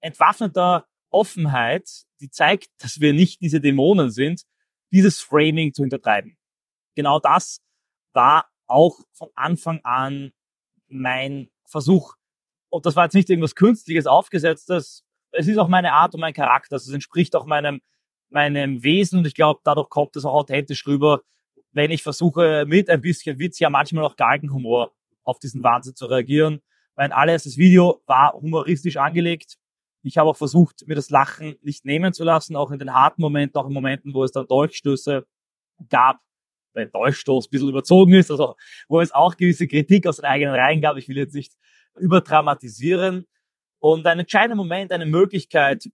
entwaffneter 0.00 0.86
Offenheit, 1.10 1.88
die 2.20 2.30
zeigt, 2.30 2.68
dass 2.78 3.00
wir 3.00 3.12
nicht 3.12 3.40
diese 3.40 3.60
Dämonen 3.60 4.10
sind, 4.10 4.42
dieses 4.92 5.20
Framing 5.20 5.72
zu 5.72 5.82
hintertreiben. 5.82 6.36
Genau 6.94 7.20
das 7.20 7.60
war 8.12 8.48
auch 8.66 8.98
von 9.12 9.28
Anfang 9.34 9.80
an 9.84 10.32
mein 10.88 11.48
Versuch. 11.66 12.14
Und 12.70 12.86
das 12.86 12.96
war 12.96 13.04
jetzt 13.04 13.14
nicht 13.14 13.30
irgendwas 13.30 13.54
Künstliches, 13.54 14.06
Aufgesetztes. 14.06 15.04
Es 15.30 15.48
ist 15.48 15.58
auch 15.58 15.68
meine 15.68 15.92
Art 15.92 16.14
und 16.14 16.20
mein 16.20 16.34
Charakter. 16.34 16.76
Es 16.76 16.88
entspricht 16.88 17.36
auch 17.36 17.46
meinem, 17.46 17.80
meinem 18.30 18.82
Wesen 18.82 19.20
und 19.20 19.26
ich 19.26 19.34
glaube, 19.34 19.60
dadurch 19.64 19.88
kommt 19.88 20.16
es 20.16 20.24
auch 20.24 20.34
authentisch 20.34 20.86
rüber, 20.86 21.22
wenn 21.72 21.90
ich 21.90 22.02
versuche, 22.02 22.64
mit 22.66 22.88
ein 22.90 23.00
bisschen 23.00 23.38
Witz, 23.38 23.58
ja 23.58 23.70
manchmal 23.70 24.04
auch 24.04 24.16
Galgenhumor 24.16 24.92
auf 25.22 25.38
diesen 25.38 25.62
Wahnsinn 25.62 25.94
zu 25.94 26.06
reagieren. 26.06 26.60
Mein 26.96 27.12
allererstes 27.12 27.56
Video 27.56 28.02
war 28.06 28.32
humoristisch 28.32 28.96
angelegt. 28.96 29.56
Ich 30.02 30.16
habe 30.18 30.30
auch 30.30 30.36
versucht, 30.36 30.86
mir 30.86 30.94
das 30.94 31.10
Lachen 31.10 31.56
nicht 31.62 31.84
nehmen 31.84 32.12
zu 32.12 32.24
lassen, 32.24 32.56
auch 32.56 32.70
in 32.70 32.78
den 32.78 32.94
harten 32.94 33.20
Momenten, 33.20 33.60
auch 33.60 33.66
in 33.66 33.72
Momenten, 33.72 34.14
wo 34.14 34.24
es 34.24 34.32
dann 34.32 34.46
Dolchstöße 34.46 35.26
gab, 35.88 36.20
weil 36.72 36.88
Dolchstoß 36.88 37.46
ein 37.46 37.50
bisschen 37.50 37.68
überzogen 37.68 38.14
ist, 38.14 38.30
also 38.30 38.54
wo 38.88 39.00
es 39.00 39.12
auch 39.12 39.36
gewisse 39.36 39.66
Kritik 39.66 40.06
aus 40.06 40.16
den 40.16 40.24
eigenen 40.24 40.54
Reihen 40.54 40.80
gab. 40.80 40.96
Ich 40.96 41.08
will 41.08 41.16
jetzt 41.16 41.34
nicht 41.34 41.54
überdramatisieren. 41.96 43.26
Und 43.80 44.06
ein 44.06 44.20
entscheidender 44.20 44.56
Moment, 44.56 44.92
eine 44.92 45.06
Möglichkeit, 45.06 45.88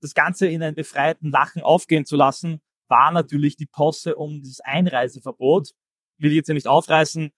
das 0.00 0.14
Ganze 0.14 0.46
in 0.48 0.62
einen 0.62 0.74
befreiten 0.74 1.30
Lachen 1.30 1.62
aufgehen 1.62 2.04
zu 2.04 2.16
lassen, 2.16 2.60
war 2.88 3.12
natürlich 3.12 3.56
die 3.56 3.66
Posse 3.66 4.16
um 4.16 4.42
dieses 4.42 4.60
Einreiseverbot. 4.60 5.70
Will 6.18 6.30
ich 6.30 6.36
jetzt 6.36 6.46
hier 6.46 6.54
nicht 6.54 6.68
aufreißen. 6.68 7.30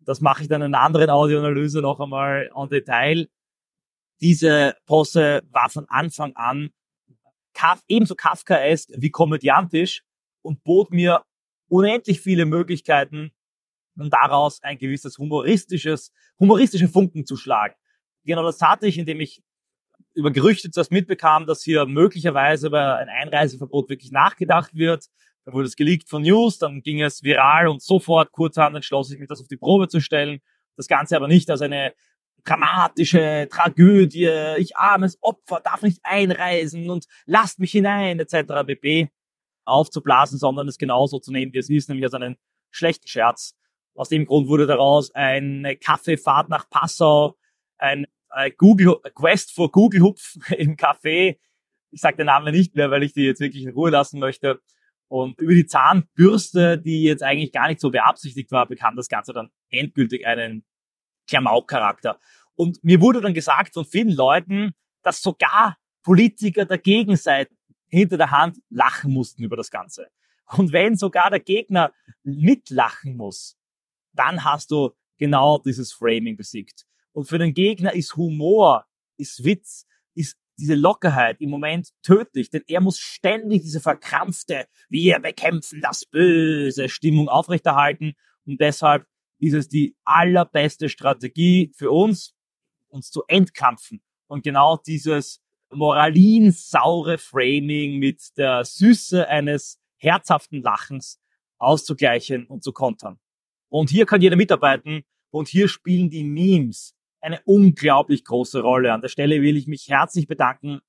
Das 0.00 0.20
mache 0.20 0.42
ich 0.42 0.48
dann 0.48 0.62
in 0.62 0.74
einer 0.74 0.84
anderen 0.84 1.10
Audioanalyse 1.10 1.80
noch 1.80 2.00
einmal 2.00 2.50
en 2.54 2.68
Detail. 2.68 3.28
Diese 4.20 4.76
Posse 4.86 5.42
war 5.50 5.68
von 5.68 5.86
Anfang 5.88 6.34
an 6.36 6.70
Kaf 7.54 7.82
ebenso 7.88 8.14
Kafkaesk 8.14 8.90
wie 8.96 9.10
komödiantisch 9.10 10.02
und 10.42 10.62
bot 10.64 10.90
mir 10.90 11.22
unendlich 11.68 12.20
viele 12.20 12.46
Möglichkeiten, 12.46 13.32
um 13.96 14.10
daraus 14.10 14.62
ein 14.62 14.78
gewisses 14.78 15.18
humoristisches, 15.18 16.12
humoristische 16.38 16.88
Funken 16.88 17.26
zu 17.26 17.36
schlagen. 17.36 17.74
Genau 18.24 18.42
das 18.42 18.60
hatte 18.60 18.86
ich, 18.86 18.98
indem 18.98 19.20
ich 19.20 19.42
über 20.14 20.30
Gerüchte 20.30 20.70
zuerst 20.70 20.92
mitbekam, 20.92 21.46
dass 21.46 21.62
hier 21.62 21.86
möglicherweise 21.86 22.68
über 22.68 22.96
ein 22.96 23.08
Einreiseverbot 23.08 23.88
wirklich 23.88 24.12
nachgedacht 24.12 24.74
wird. 24.74 25.06
Dann 25.44 25.54
wurde 25.54 25.66
es 25.66 25.76
geleakt 25.76 26.08
von 26.08 26.22
News, 26.22 26.58
dann 26.58 26.82
ging 26.82 27.02
es 27.02 27.22
viral 27.22 27.68
und 27.68 27.82
sofort 27.82 28.30
kurzhand 28.32 28.76
entschloss 28.76 29.10
ich 29.10 29.18
mich, 29.18 29.28
das 29.28 29.40
auf 29.40 29.48
die 29.48 29.56
Probe 29.56 29.88
zu 29.88 30.00
stellen. 30.00 30.40
Das 30.76 30.86
Ganze 30.86 31.16
aber 31.16 31.28
nicht 31.28 31.50
als 31.50 31.62
eine 31.62 31.94
dramatische 32.44 33.48
Tragödie, 33.50 34.28
ich 34.58 34.76
armes 34.76 35.18
Opfer, 35.20 35.60
darf 35.60 35.82
nicht 35.82 36.00
einreisen 36.02 36.90
und 36.90 37.06
lasst 37.26 37.58
mich 37.58 37.72
hinein, 37.72 38.18
etc. 38.18 38.66
pp. 38.66 39.08
aufzublasen, 39.64 40.38
sondern 40.38 40.68
es 40.68 40.78
genauso 40.78 41.18
zu 41.18 41.32
nehmen, 41.32 41.52
wie 41.52 41.58
es 41.58 41.70
ist, 41.70 41.88
nämlich 41.88 42.04
als 42.04 42.14
einen 42.14 42.36
schlechten 42.70 43.06
Scherz. 43.06 43.56
Aus 43.94 44.08
dem 44.08 44.24
Grund 44.24 44.48
wurde 44.48 44.66
daraus 44.66 45.14
eine 45.14 45.76
Kaffeefahrt 45.76 46.48
nach 46.48 46.68
Passau, 46.68 47.36
ein 47.78 48.06
Google 48.56 48.96
Quest 49.14 49.52
for 49.54 49.70
Google 49.70 50.00
Hupf 50.00 50.36
im 50.56 50.76
Café. 50.76 51.38
Ich 51.90 52.00
sage 52.00 52.16
den 52.16 52.26
Namen 52.26 52.52
nicht 52.54 52.74
mehr, 52.74 52.90
weil 52.90 53.02
ich 53.02 53.12
die 53.12 53.24
jetzt 53.24 53.40
wirklich 53.40 53.64
in 53.64 53.70
Ruhe 53.70 53.90
lassen 53.90 54.18
möchte. 54.18 54.60
Und 55.08 55.38
über 55.40 55.52
die 55.52 55.66
Zahnbürste, 55.66 56.78
die 56.78 57.02
jetzt 57.02 57.22
eigentlich 57.22 57.52
gar 57.52 57.68
nicht 57.68 57.80
so 57.80 57.90
beabsichtigt 57.90 58.50
war, 58.50 58.66
bekam 58.66 58.96
das 58.96 59.08
Ganze 59.08 59.34
dann 59.34 59.50
endgültig 59.68 60.26
einen 60.26 60.64
Klamauk-Charakter. 61.28 62.18
Und 62.54 62.82
mir 62.84 63.00
wurde 63.00 63.20
dann 63.20 63.34
gesagt 63.34 63.74
von 63.74 63.84
vielen 63.84 64.14
Leuten, 64.14 64.72
dass 65.02 65.22
sogar 65.22 65.76
Politiker 66.02 66.64
der 66.64 66.78
Gegenseite 66.78 67.54
hinter 67.88 68.16
der 68.16 68.30
Hand 68.30 68.58
lachen 68.70 69.12
mussten 69.12 69.42
über 69.42 69.56
das 69.56 69.70
Ganze. 69.70 70.08
Und 70.56 70.72
wenn 70.72 70.96
sogar 70.96 71.30
der 71.30 71.40
Gegner 71.40 71.92
mitlachen 72.22 73.16
muss, 73.16 73.56
dann 74.12 74.44
hast 74.44 74.70
du 74.70 74.90
genau 75.18 75.58
dieses 75.58 75.92
Framing 75.92 76.36
besiegt. 76.36 76.84
Und 77.12 77.24
für 77.24 77.38
den 77.38 77.54
Gegner 77.54 77.94
ist 77.94 78.16
Humor, 78.16 78.86
ist 79.16 79.44
Witz, 79.44 79.86
ist 80.14 80.36
diese 80.58 80.74
Lockerheit 80.74 81.40
im 81.40 81.50
Moment 81.50 81.90
tödlich, 82.02 82.50
denn 82.50 82.62
er 82.66 82.80
muss 82.80 82.98
ständig 82.98 83.62
diese 83.62 83.80
verkrampfte, 83.80 84.66
wir 84.88 85.18
bekämpfen 85.18 85.80
das 85.80 86.04
Böse 86.04 86.88
Stimmung 86.88 87.28
aufrechterhalten 87.28 88.14
und 88.44 88.60
deshalb 88.60 89.06
ist 89.42 89.54
es 89.54 89.68
die 89.68 89.96
allerbeste 90.04 90.88
Strategie 90.88 91.72
für 91.74 91.90
uns, 91.90 92.34
uns 92.88 93.10
zu 93.10 93.22
entkampfen 93.26 94.00
und 94.28 94.44
genau 94.44 94.76
dieses 94.76 95.42
moralinsaure 95.70 97.18
Framing 97.18 97.98
mit 97.98 98.36
der 98.36 98.64
Süße 98.64 99.26
eines 99.28 99.80
herzhaften 99.96 100.62
Lachens 100.62 101.20
auszugleichen 101.58 102.46
und 102.46 102.62
zu 102.62 102.72
kontern. 102.72 103.18
Und 103.68 103.90
hier 103.90 104.06
kann 104.06 104.20
jeder 104.20 104.36
mitarbeiten 104.36 105.02
und 105.30 105.48
hier 105.48 105.66
spielen 105.66 106.10
die 106.10 106.24
Memes 106.24 106.94
eine 107.20 107.40
unglaublich 107.44 108.24
große 108.24 108.60
Rolle. 108.60 108.92
An 108.92 109.00
der 109.00 109.08
Stelle 109.08 109.42
will 109.42 109.56
ich 109.56 109.66
mich 109.66 109.88
herzlich 109.88 110.26
bedanken 110.28 110.80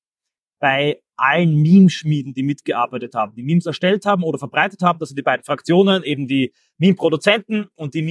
bei 0.60 1.02
allen 1.16 1.62
Meme-Schmieden, 1.62 2.34
die 2.34 2.44
mitgearbeitet 2.44 3.16
haben, 3.16 3.36
die 3.36 3.44
Memes 3.44 3.66
erstellt 3.66 4.06
haben 4.06 4.24
oder 4.24 4.38
verbreitet 4.38 4.82
haben. 4.82 5.00
Das 5.00 5.10
sind 5.10 5.18
die 5.18 5.24
beiden 5.24 5.44
Fraktionen, 5.44 6.04
eben 6.04 6.28
die 6.28 6.54
Meme-Produzenten 6.78 7.68
und 7.76 7.94
die 7.94 8.02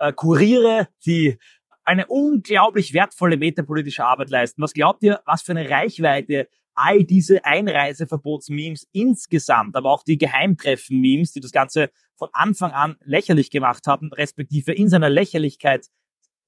Meme-Kuriere, 0.00 0.88
die 1.04 1.38
eine 1.84 2.06
unglaublich 2.06 2.92
wertvolle 2.92 3.36
metapolitische 3.36 4.04
Arbeit 4.04 4.30
leisten. 4.30 4.62
Was 4.62 4.72
glaubt 4.72 5.02
ihr, 5.02 5.20
was 5.26 5.42
für 5.42 5.52
eine 5.52 5.68
Reichweite 5.68 6.48
all 6.74 7.04
diese 7.04 7.44
Einreiseverbots-Memes 7.44 8.88
insgesamt, 8.92 9.76
aber 9.76 9.90
auch 9.90 10.04
die 10.04 10.18
Geheimtreffen-Memes, 10.18 11.32
die 11.32 11.40
das 11.40 11.52
Ganze 11.52 11.90
von 12.16 12.28
Anfang 12.32 12.70
an 12.72 12.96
lächerlich 13.04 13.50
gemacht 13.50 13.86
haben, 13.86 14.12
respektive 14.12 14.72
in 14.72 14.88
seiner 14.88 15.10
Lächerlichkeit 15.10 15.88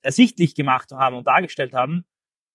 ersichtlich 0.01 0.55
gemacht 0.55 0.93
haben 0.93 1.17
und 1.17 1.27
dargestellt 1.27 1.75
haben. 1.75 2.05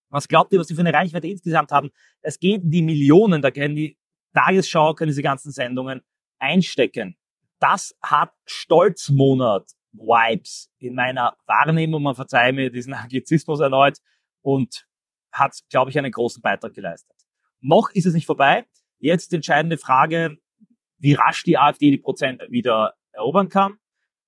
Was 0.09 0.27
glaubt 0.27 0.53
ihr, 0.53 0.59
was 0.59 0.67
sie 0.67 0.75
für 0.75 0.81
eine 0.81 0.93
Reichweite 0.93 1.27
insgesamt 1.27 1.71
haben? 1.71 1.91
Es 2.21 2.39
geht 2.39 2.63
in 2.63 2.71
die 2.71 2.81
Millionen, 2.81 3.41
da 3.41 3.51
können 3.51 3.75
die 3.75 3.97
Tagesschau, 4.33 4.93
können 4.93 5.09
diese 5.09 5.23
ganzen 5.23 5.51
Sendungen 5.51 6.01
einstecken. 6.39 7.17
Das 7.59 7.95
hat 8.01 8.31
Stolzmonat 8.45 9.76
Vibes 9.97 10.69
in 10.79 10.95
meiner 10.95 11.35
Wahrnehmung, 11.45 12.03
man 12.03 12.15
verzeihe 12.15 12.53
mir 12.53 12.71
diesen 12.71 12.93
Anglizismus 12.93 13.59
erneut 13.59 13.97
und 14.41 14.87
hat, 15.31 15.59
glaube 15.69 15.91
ich, 15.91 15.97
einen 15.97 16.11
großen 16.11 16.41
Beitrag 16.41 16.73
geleistet. 16.73 17.15
Noch 17.59 17.89
ist 17.91 18.05
es 18.05 18.13
nicht 18.13 18.25
vorbei. 18.25 18.65
Jetzt 18.99 19.33
entscheidende 19.33 19.77
Frage, 19.77 20.37
wie 20.97 21.13
rasch 21.13 21.43
die 21.43 21.57
AfD 21.57 21.91
die 21.91 21.97
Prozent 21.97 22.41
wieder 22.49 22.93
erobern 23.11 23.49
kann. 23.49 23.77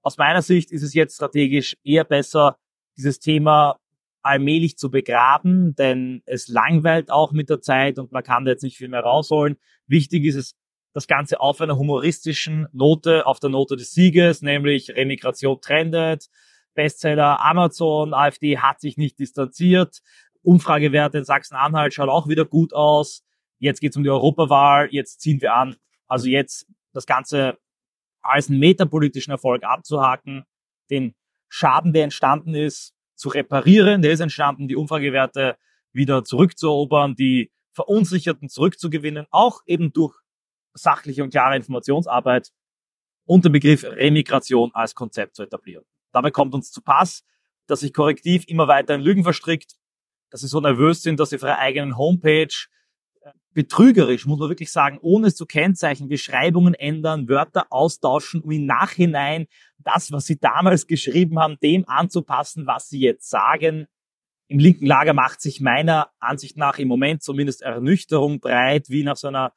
Aus 0.02 0.18
meiner 0.18 0.42
Sicht 0.42 0.72
ist 0.72 0.84
es 0.84 0.94
jetzt 0.94 1.16
strategisch 1.16 1.78
eher 1.84 2.04
besser, 2.04 2.58
dieses 2.98 3.20
Thema 3.20 3.80
allmählich 4.22 4.78
zu 4.78 4.92
begraben, 4.92 5.76
denn 5.76 6.22
es 6.26 6.48
langweilt 6.48 7.10
auch 7.12 7.32
mit 7.32 7.50
der 7.50 7.62
Zeit 7.62 7.98
und 8.00 8.12
man 8.12 8.24
kann 8.24 8.46
da 8.46 8.52
jetzt 8.52 8.64
nicht 8.64 8.78
viel 8.78 8.90
mehr 8.90 9.02
rausholen. 9.02 9.58
Wichtig 9.88 10.26
ist 10.26 10.36
es, 10.36 10.56
das 10.94 11.08
Ganze 11.08 11.40
auf 11.40 11.62
einer 11.62 11.78
humoristischen 11.78 12.68
Note, 12.72 13.26
auf 13.26 13.40
der 13.40 13.50
Note 13.50 13.76
des 13.76 13.92
Sieges, 13.92 14.42
nämlich 14.42 14.90
Remigration 14.92 15.62
trendet, 15.62 16.30
Bestseller 16.74 17.44
Amazon, 17.44 18.14
AfD 18.14 18.58
hat 18.58 18.80
sich 18.80 18.98
nicht 18.98 19.20
distanziert, 19.20 20.02
Umfragewerte 20.42 21.18
in 21.18 21.26
Sachsen-Anhalt 21.26 21.94
schauen 21.94 22.10
auch 22.10 22.28
wieder 22.28 22.46
gut 22.46 22.74
aus. 22.74 23.24
Jetzt 23.60 23.82
geht 23.82 23.92
es 23.92 23.98
um 23.98 24.04
die 24.04 24.10
Europawahl, 24.10 24.88
jetzt 24.92 25.20
ziehen 25.20 25.42
wir 25.42 25.54
an, 25.54 25.76
also 26.08 26.28
jetzt 26.28 26.66
das 26.94 27.06
Ganze 27.06 27.58
als 28.22 28.50
einen 28.50 28.60
metapolitischen 28.60 29.32
Erfolg 29.32 29.64
abzuhaken, 29.64 30.46
den 30.90 31.14
Schaden, 31.50 31.94
der 31.94 32.06
entstanden 32.06 32.56
ist, 32.56 32.94
zu 33.16 33.30
reparieren, 33.30 34.02
der 34.02 34.12
ist 34.14 34.22
entstanden, 34.22 34.68
die 34.68 34.76
Umfragewerte 34.76 35.58
wieder 35.92 36.24
zurückzuerobern, 36.24 37.16
die 37.16 37.52
Verunsicherten 37.74 38.50
zurückzugewinnen, 38.50 39.26
auch 39.32 39.62
eben 39.66 39.92
durch 39.92 40.18
sachliche 40.74 41.24
und 41.24 41.32
klare 41.32 41.56
Informationsarbeit 41.56 42.52
und 43.26 43.46
den 43.46 43.52
Begriff 43.52 43.84
Remigration 43.84 44.72
als 44.74 44.96
Konzept 44.96 45.36
zu 45.36 45.44
etablieren. 45.44 45.86
Dabei 46.12 46.32
kommt 46.32 46.54
uns 46.54 46.72
zu 46.72 46.82
Pass, 46.82 47.24
dass 47.68 47.82
sich 47.82 47.94
Korrektiv 47.94 48.46
immer 48.48 48.68
weiter 48.68 48.96
in 48.96 49.02
Lügen 49.02 49.24
verstrickt, 49.24 49.76
dass 50.32 50.42
sie 50.42 50.48
so 50.48 50.60
nervös 50.60 51.02
sind, 51.04 51.20
dass 51.20 51.30
sie 51.30 51.36
auf 51.36 51.44
ihrer 51.44 51.60
eigenen 51.60 51.98
Homepage 51.98 52.48
äh, 53.22 53.32
betrügerisch, 53.54 54.26
muss 54.26 54.40
man 54.40 54.50
wirklich 54.50 54.72
sagen, 54.72 54.98
ohne 55.02 55.28
es 55.28 55.36
zu 55.36 55.46
kennzeichnen, 55.46 56.10
Beschreibungen 56.10 56.74
ändern, 56.74 57.30
Wörter 57.30 57.68
austauschen, 57.70 58.42
um 58.42 58.52
im 58.52 58.66
Nachhinein 58.66 59.48
das, 59.78 60.12
was 60.12 60.26
sie 60.26 60.40
damals 60.40 60.88
geschrieben 60.88 61.40
haben, 61.40 61.58
dem 61.62 61.88
anzupassen, 61.88 62.68
was 62.68 62.90
sie 62.90 63.00
jetzt 63.00 63.30
sagen. 63.30 63.88
Im 64.48 64.58
linken 64.58 64.88
Lager 64.88 65.14
macht 65.14 65.42
sich 65.42 65.62
meiner 65.62 66.10
Ansicht 66.20 66.58
nach 66.58 66.80
im 66.80 66.88
Moment 66.88 67.22
zumindest 67.22 67.62
Ernüchterung 67.62 68.40
breit, 68.40 68.90
wie 68.90 69.04
nach 69.04 69.18
so 69.18 69.28
einer 69.28 69.54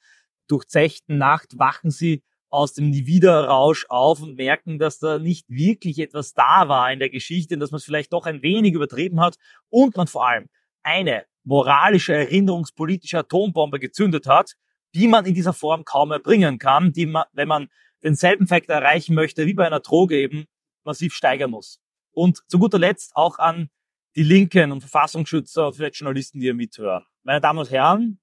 durchzechten 0.53 1.19
Nacht 1.19 1.59
wachen 1.59 1.91
sie 1.91 2.23
aus 2.51 2.75
dem 2.75 2.91
Niederrausch 2.91 3.87
auf 3.89 4.21
und 4.21 4.37
merken, 4.37 4.79
dass 4.79 4.99
da 4.99 5.19
nicht 5.19 5.49
wirklich 5.49 5.99
etwas 5.99 6.35
da 6.35 6.69
war 6.69 6.93
in 6.93 6.99
der 6.99 7.09
Geschichte 7.09 7.55
und 7.55 7.61
dass 7.61 7.71
man 7.71 7.79
es 7.79 7.85
vielleicht 7.85 8.13
doch 8.13 8.27
ein 8.27 8.43
wenig 8.43 8.75
übertrieben 8.75 9.21
hat 9.21 9.37
und 9.71 9.97
man 9.97 10.07
vor 10.07 10.29
allem 10.29 10.49
eine 10.83 11.25
moralische, 11.45 12.15
erinnerungspolitische 12.15 13.21
Atombombe 13.21 13.79
gezündet 13.79 14.27
hat, 14.27 14.53
die 14.95 15.09
man 15.09 15.25
in 15.25 15.35
dieser 15.35 15.55
Form 15.55 15.85
kaum 15.85 16.13
erbringen 16.13 16.59
kann, 16.59 16.93
die 16.93 17.07
man, 17.07 17.25
wenn 17.33 17.49
man 17.49 17.69
denselben 18.03 18.47
Fakt 18.47 18.69
erreichen 18.69 19.15
möchte 19.15 19.47
wie 19.47 19.55
bei 19.55 19.67
einer 19.67 19.81
Droge 19.81 20.19
eben, 20.19 20.45
massiv 20.85 21.15
steigern 21.15 21.51
muss. 21.51 21.81
Und 22.13 22.43
zu 22.49 22.59
guter 22.59 22.79
Letzt 22.79 23.17
auch 23.17 23.39
an 23.39 23.71
die 24.15 24.25
Linken 24.25 24.73
und 24.73 24.81
Verfassungsschützer 24.81 25.69
und 25.69 25.77
vielleicht 25.77 25.97
Journalisten, 25.97 26.39
die 26.39 26.47
hier 26.47 26.55
mithören. 26.55 27.05
Meine 27.23 27.41
Damen 27.41 27.61
und 27.61 27.71
Herren, 27.71 28.21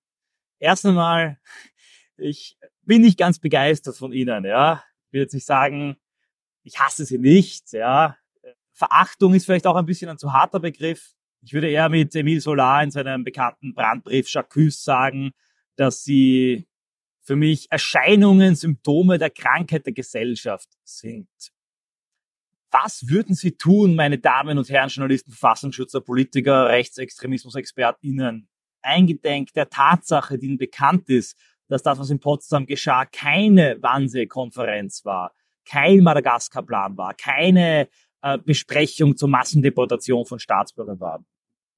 erst 0.60 0.86
einmal 0.86 1.40
ich 2.22 2.58
bin 2.84 3.02
nicht 3.02 3.18
ganz 3.18 3.40
begeistert 3.40 3.98
von 3.98 4.12
ihnen, 4.12 4.46
ja. 4.46 4.84
Ich 5.08 5.14
will 5.14 5.22
jetzt 5.22 5.34
nicht 5.34 5.46
sagen, 5.46 5.98
ich 6.64 6.80
hasse 6.80 7.06
sie 7.06 7.18
nicht, 7.18 7.74
ja. 7.74 8.18
Verachtung 8.74 9.34
ist 9.34 9.46
vielleicht 9.46 9.68
auch 9.68 9.76
ein 9.76 9.86
bisschen 9.86 10.10
ein 10.10 10.18
zu 10.18 10.32
harter 10.34 10.60
Begriff. 10.60 11.14
Ich 11.42 11.54
würde 11.54 11.70
eher 11.70 11.90
mit 11.90 12.16
Emile 12.16 12.42
Solar 12.42 12.84
in 12.84 12.92
seinem 12.92 13.24
bekannten 13.24 13.74
Brandbrief 13.74 14.30
Jacques 14.30 14.84
sagen, 14.84 15.32
dass 15.76 16.04
sie 16.04 16.68
für 17.22 17.36
mich 17.36 17.68
Erscheinungen, 17.70 18.56
Symptome 18.56 19.18
der 19.18 19.30
Krankheit 19.30 19.86
der 19.86 19.94
Gesellschaft 19.94 20.70
sind. 20.84 21.30
Was 22.72 23.08
würden 23.08 23.36
Sie 23.36 23.52
tun, 23.52 23.96
meine 23.96 24.20
Damen 24.20 24.58
und 24.58 24.70
Herren 24.70 24.90
Journalisten, 24.90 25.32
Verfassungsschützer, 25.32 26.02
Politiker, 26.02 26.70
Rechtsextremismus-ExpertInnen, 26.70 28.48
eingedenk 28.82 29.54
der 29.54 29.70
Tatsache, 29.70 30.38
die 30.38 30.48
Ihnen 30.48 30.58
bekannt 30.58 31.10
ist, 31.10 31.38
dass 31.70 31.84
das, 31.84 31.98
was 31.98 32.10
in 32.10 32.20
Potsdam 32.20 32.66
geschah, 32.66 33.06
keine 33.06 33.78
Wannsee-Konferenz 33.82 35.06
war, 35.06 35.34
kein 35.66 36.00
Madagaskar-Plan 36.00 36.98
war, 36.98 37.14
keine 37.14 37.88
äh, 38.22 38.38
Besprechung 38.38 39.16
zur 39.16 39.30
Massendeportation 39.30 40.26
von 40.26 40.40
Staatsbürgern 40.40 41.00
war. 41.00 41.24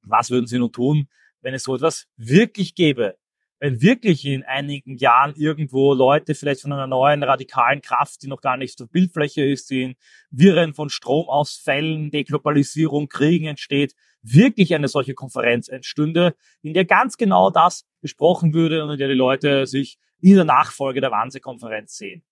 Was 0.04 0.32
würden 0.32 0.48
Sie 0.48 0.58
nun 0.58 0.72
tun, 0.72 1.08
wenn 1.42 1.54
es 1.54 1.64
so 1.64 1.76
etwas 1.76 2.08
wirklich 2.16 2.74
gäbe? 2.74 3.18
Wenn 3.60 3.82
wirklich 3.82 4.26
in 4.26 4.44
einigen 4.44 4.98
Jahren 4.98 5.36
irgendwo 5.36 5.94
Leute 5.94 6.34
vielleicht 6.34 6.62
von 6.62 6.74
einer 6.74 6.88
neuen 6.88 7.22
radikalen 7.22 7.82
Kraft, 7.82 8.24
die 8.24 8.28
noch 8.28 8.42
gar 8.42 8.58
nicht 8.58 8.82
auf 8.82 8.90
Bildfläche 8.90 9.46
ist, 9.46 9.70
die 9.70 9.84
in 9.84 9.96
Wirren 10.32 10.74
von 10.74 10.90
Stromausfällen, 10.90 12.10
Deglobalisierung, 12.10 13.08
Kriegen 13.08 13.46
entsteht, 13.46 13.94
wirklich 14.24 14.74
eine 14.76 14.88
solche 14.88 15.14
Konferenz 15.14 15.68
entstünde, 15.68 16.36
in 16.62 16.74
der 16.74 16.86
ganz 16.86 17.18
genau 17.18 17.50
das 17.50 17.86
besprochen 18.02 18.54
würde 18.54 18.84
und 18.84 18.92
in 18.92 18.98
der 18.98 19.08
die 19.08 19.14
Leute 19.14 19.66
sich 19.66 19.98
in 20.22 20.36
der 20.36 20.46
Nachfolge 20.46 21.02
der 21.02 21.12
Wannsee-Konferenz 21.12 21.98
sehen. 21.98 22.24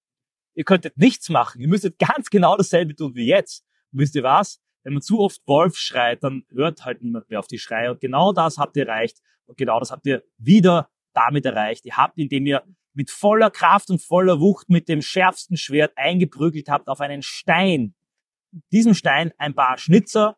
Ihr 0.53 0.63
könntet 0.63 0.97
nichts 0.97 1.29
machen. 1.29 1.61
Ihr 1.61 1.67
müsstet 1.67 1.97
ganz 1.99 2.29
genau 2.29 2.57
dasselbe 2.57 2.95
tun 2.95 3.15
wie 3.15 3.25
jetzt. 3.25 3.65
Und 3.91 3.99
wisst 3.99 4.15
ihr 4.15 4.23
was? 4.23 4.59
Wenn 4.83 4.93
man 4.93 5.01
zu 5.01 5.19
oft 5.19 5.41
Wolf 5.45 5.77
schreit, 5.77 6.23
dann 6.23 6.43
hört 6.49 6.85
halt 6.85 7.01
niemand 7.01 7.29
mehr 7.29 7.39
auf 7.39 7.47
die 7.47 7.59
Schreie. 7.59 7.91
Und 7.91 7.99
genau 7.99 8.33
das 8.33 8.57
habt 8.57 8.77
ihr 8.77 8.87
erreicht. 8.87 9.19
Und 9.45 9.57
genau 9.57 9.79
das 9.79 9.91
habt 9.91 10.05
ihr 10.05 10.23
wieder 10.37 10.89
damit 11.13 11.45
erreicht. 11.45 11.85
Ihr 11.85 11.97
habt, 11.97 12.17
indem 12.17 12.45
ihr 12.45 12.63
mit 12.93 13.11
voller 13.11 13.49
Kraft 13.49 13.89
und 13.89 14.01
voller 14.01 14.39
Wucht 14.39 14.69
mit 14.69 14.89
dem 14.89 15.01
schärfsten 15.01 15.57
Schwert 15.57 15.93
eingeprügelt 15.95 16.69
habt 16.69 16.87
auf 16.87 17.01
einen 17.01 17.21
Stein. 17.21 17.95
Diesem 18.71 18.93
Stein 18.93 19.31
ein 19.37 19.53
paar 19.53 19.77
Schnitzer 19.77 20.37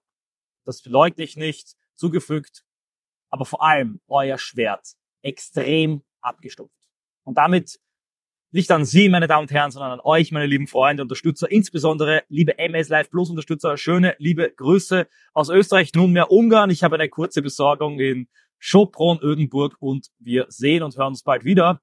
das 0.66 0.82
verleugne 0.82 1.24
ich 1.24 1.38
nicht, 1.38 1.76
zugefügt, 1.96 2.64
aber 3.30 3.46
vor 3.46 3.64
allem 3.64 4.02
euer 4.08 4.38
Schwert 4.38 4.96
extrem 5.22 6.04
abgestumpft. 6.22 6.90
Und 7.24 7.38
damit 7.38 7.80
nicht 8.54 8.70
an 8.72 8.84
Sie, 8.84 9.08
meine 9.08 9.28
Damen 9.28 9.44
und 9.44 9.52
Herren, 9.52 9.72
sondern 9.72 9.92
an 9.92 10.00
euch, 10.02 10.32
meine 10.32 10.46
lieben 10.46 10.68
Freunde, 10.68 11.04
Unterstützer, 11.04 11.50
insbesondere 11.50 12.24
liebe 12.28 12.58
MS 12.60 12.90
Live 12.90 13.10
Plus 13.10 13.30
Unterstützer, 13.30 13.78
schöne, 13.78 14.16
liebe 14.18 14.52
Grüße 14.52 15.08
aus 15.34 15.50
Österreich, 15.50 15.94
nunmehr 15.94 16.32
Ungarn. 16.32 16.70
Ich 16.70 16.84
habe 16.84 16.96
eine 16.96 17.08
kurze 17.08 17.42
Besorgung 17.42 18.00
in 18.00 18.28
Schopron, 18.60 19.20
Ödenburg 19.22 19.78
und 19.80 20.10
wir 20.20 20.48
sehen 20.50 20.84
und 20.84 20.98
hören 20.98 21.08
uns 21.08 21.24
bald 21.24 21.46
wieder. 21.46 21.82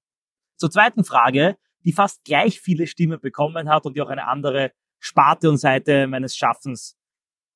Zur 0.57 0.71
zweiten 0.71 1.05
Frage, 1.05 1.57
die 1.85 1.93
fast 1.93 2.23
gleich 2.25 2.61
viele 2.61 2.87
Stimmen 2.87 3.19
bekommen 3.19 3.71
hat 3.71 3.87
und 3.87 3.97
die 3.97 4.03
auch 4.03 4.11
eine 4.11 4.27
andere 4.27 4.73
Sparte 4.99 5.49
und 5.49 5.57
Seite 5.57 6.07
meines 6.07 6.37
Schaffens 6.37 6.98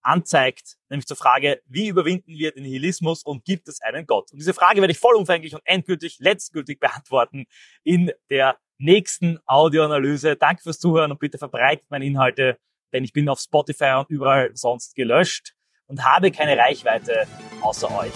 anzeigt, 0.02 0.76
nämlich 0.88 1.06
zur 1.06 1.16
Frage, 1.16 1.62
wie 1.66 1.88
überwinden 1.88 2.32
wir 2.32 2.52
den 2.52 2.64
Nihilismus 2.64 3.22
und 3.22 3.44
gibt 3.44 3.68
es 3.68 3.80
einen 3.80 4.06
Gott? 4.06 4.32
Und 4.32 4.38
diese 4.38 4.54
Frage 4.54 4.80
werde 4.80 4.92
ich 4.92 4.98
vollumfänglich 4.98 5.54
und 5.54 5.62
endgültig, 5.64 6.18
letztgültig 6.20 6.80
beantworten 6.80 7.46
in 7.84 8.12
der 8.30 8.58
nächsten 8.78 9.38
Audioanalyse. 9.46 10.36
Danke 10.36 10.62
fürs 10.62 10.78
Zuhören 10.78 11.12
und 11.12 11.20
bitte 11.20 11.38
verbreitet 11.38 11.86
meine 11.90 12.04
Inhalte, 12.04 12.58
denn 12.92 13.04
ich 13.04 13.12
bin 13.12 13.28
auf 13.28 13.40
Spotify 13.40 13.94
und 13.98 14.10
überall 14.10 14.50
sonst 14.54 14.94
gelöscht 14.94 15.54
und 15.86 16.04
habe 16.04 16.30
keine 16.30 16.56
Reichweite 16.56 17.26
außer 17.60 17.90
euch. 17.96 18.12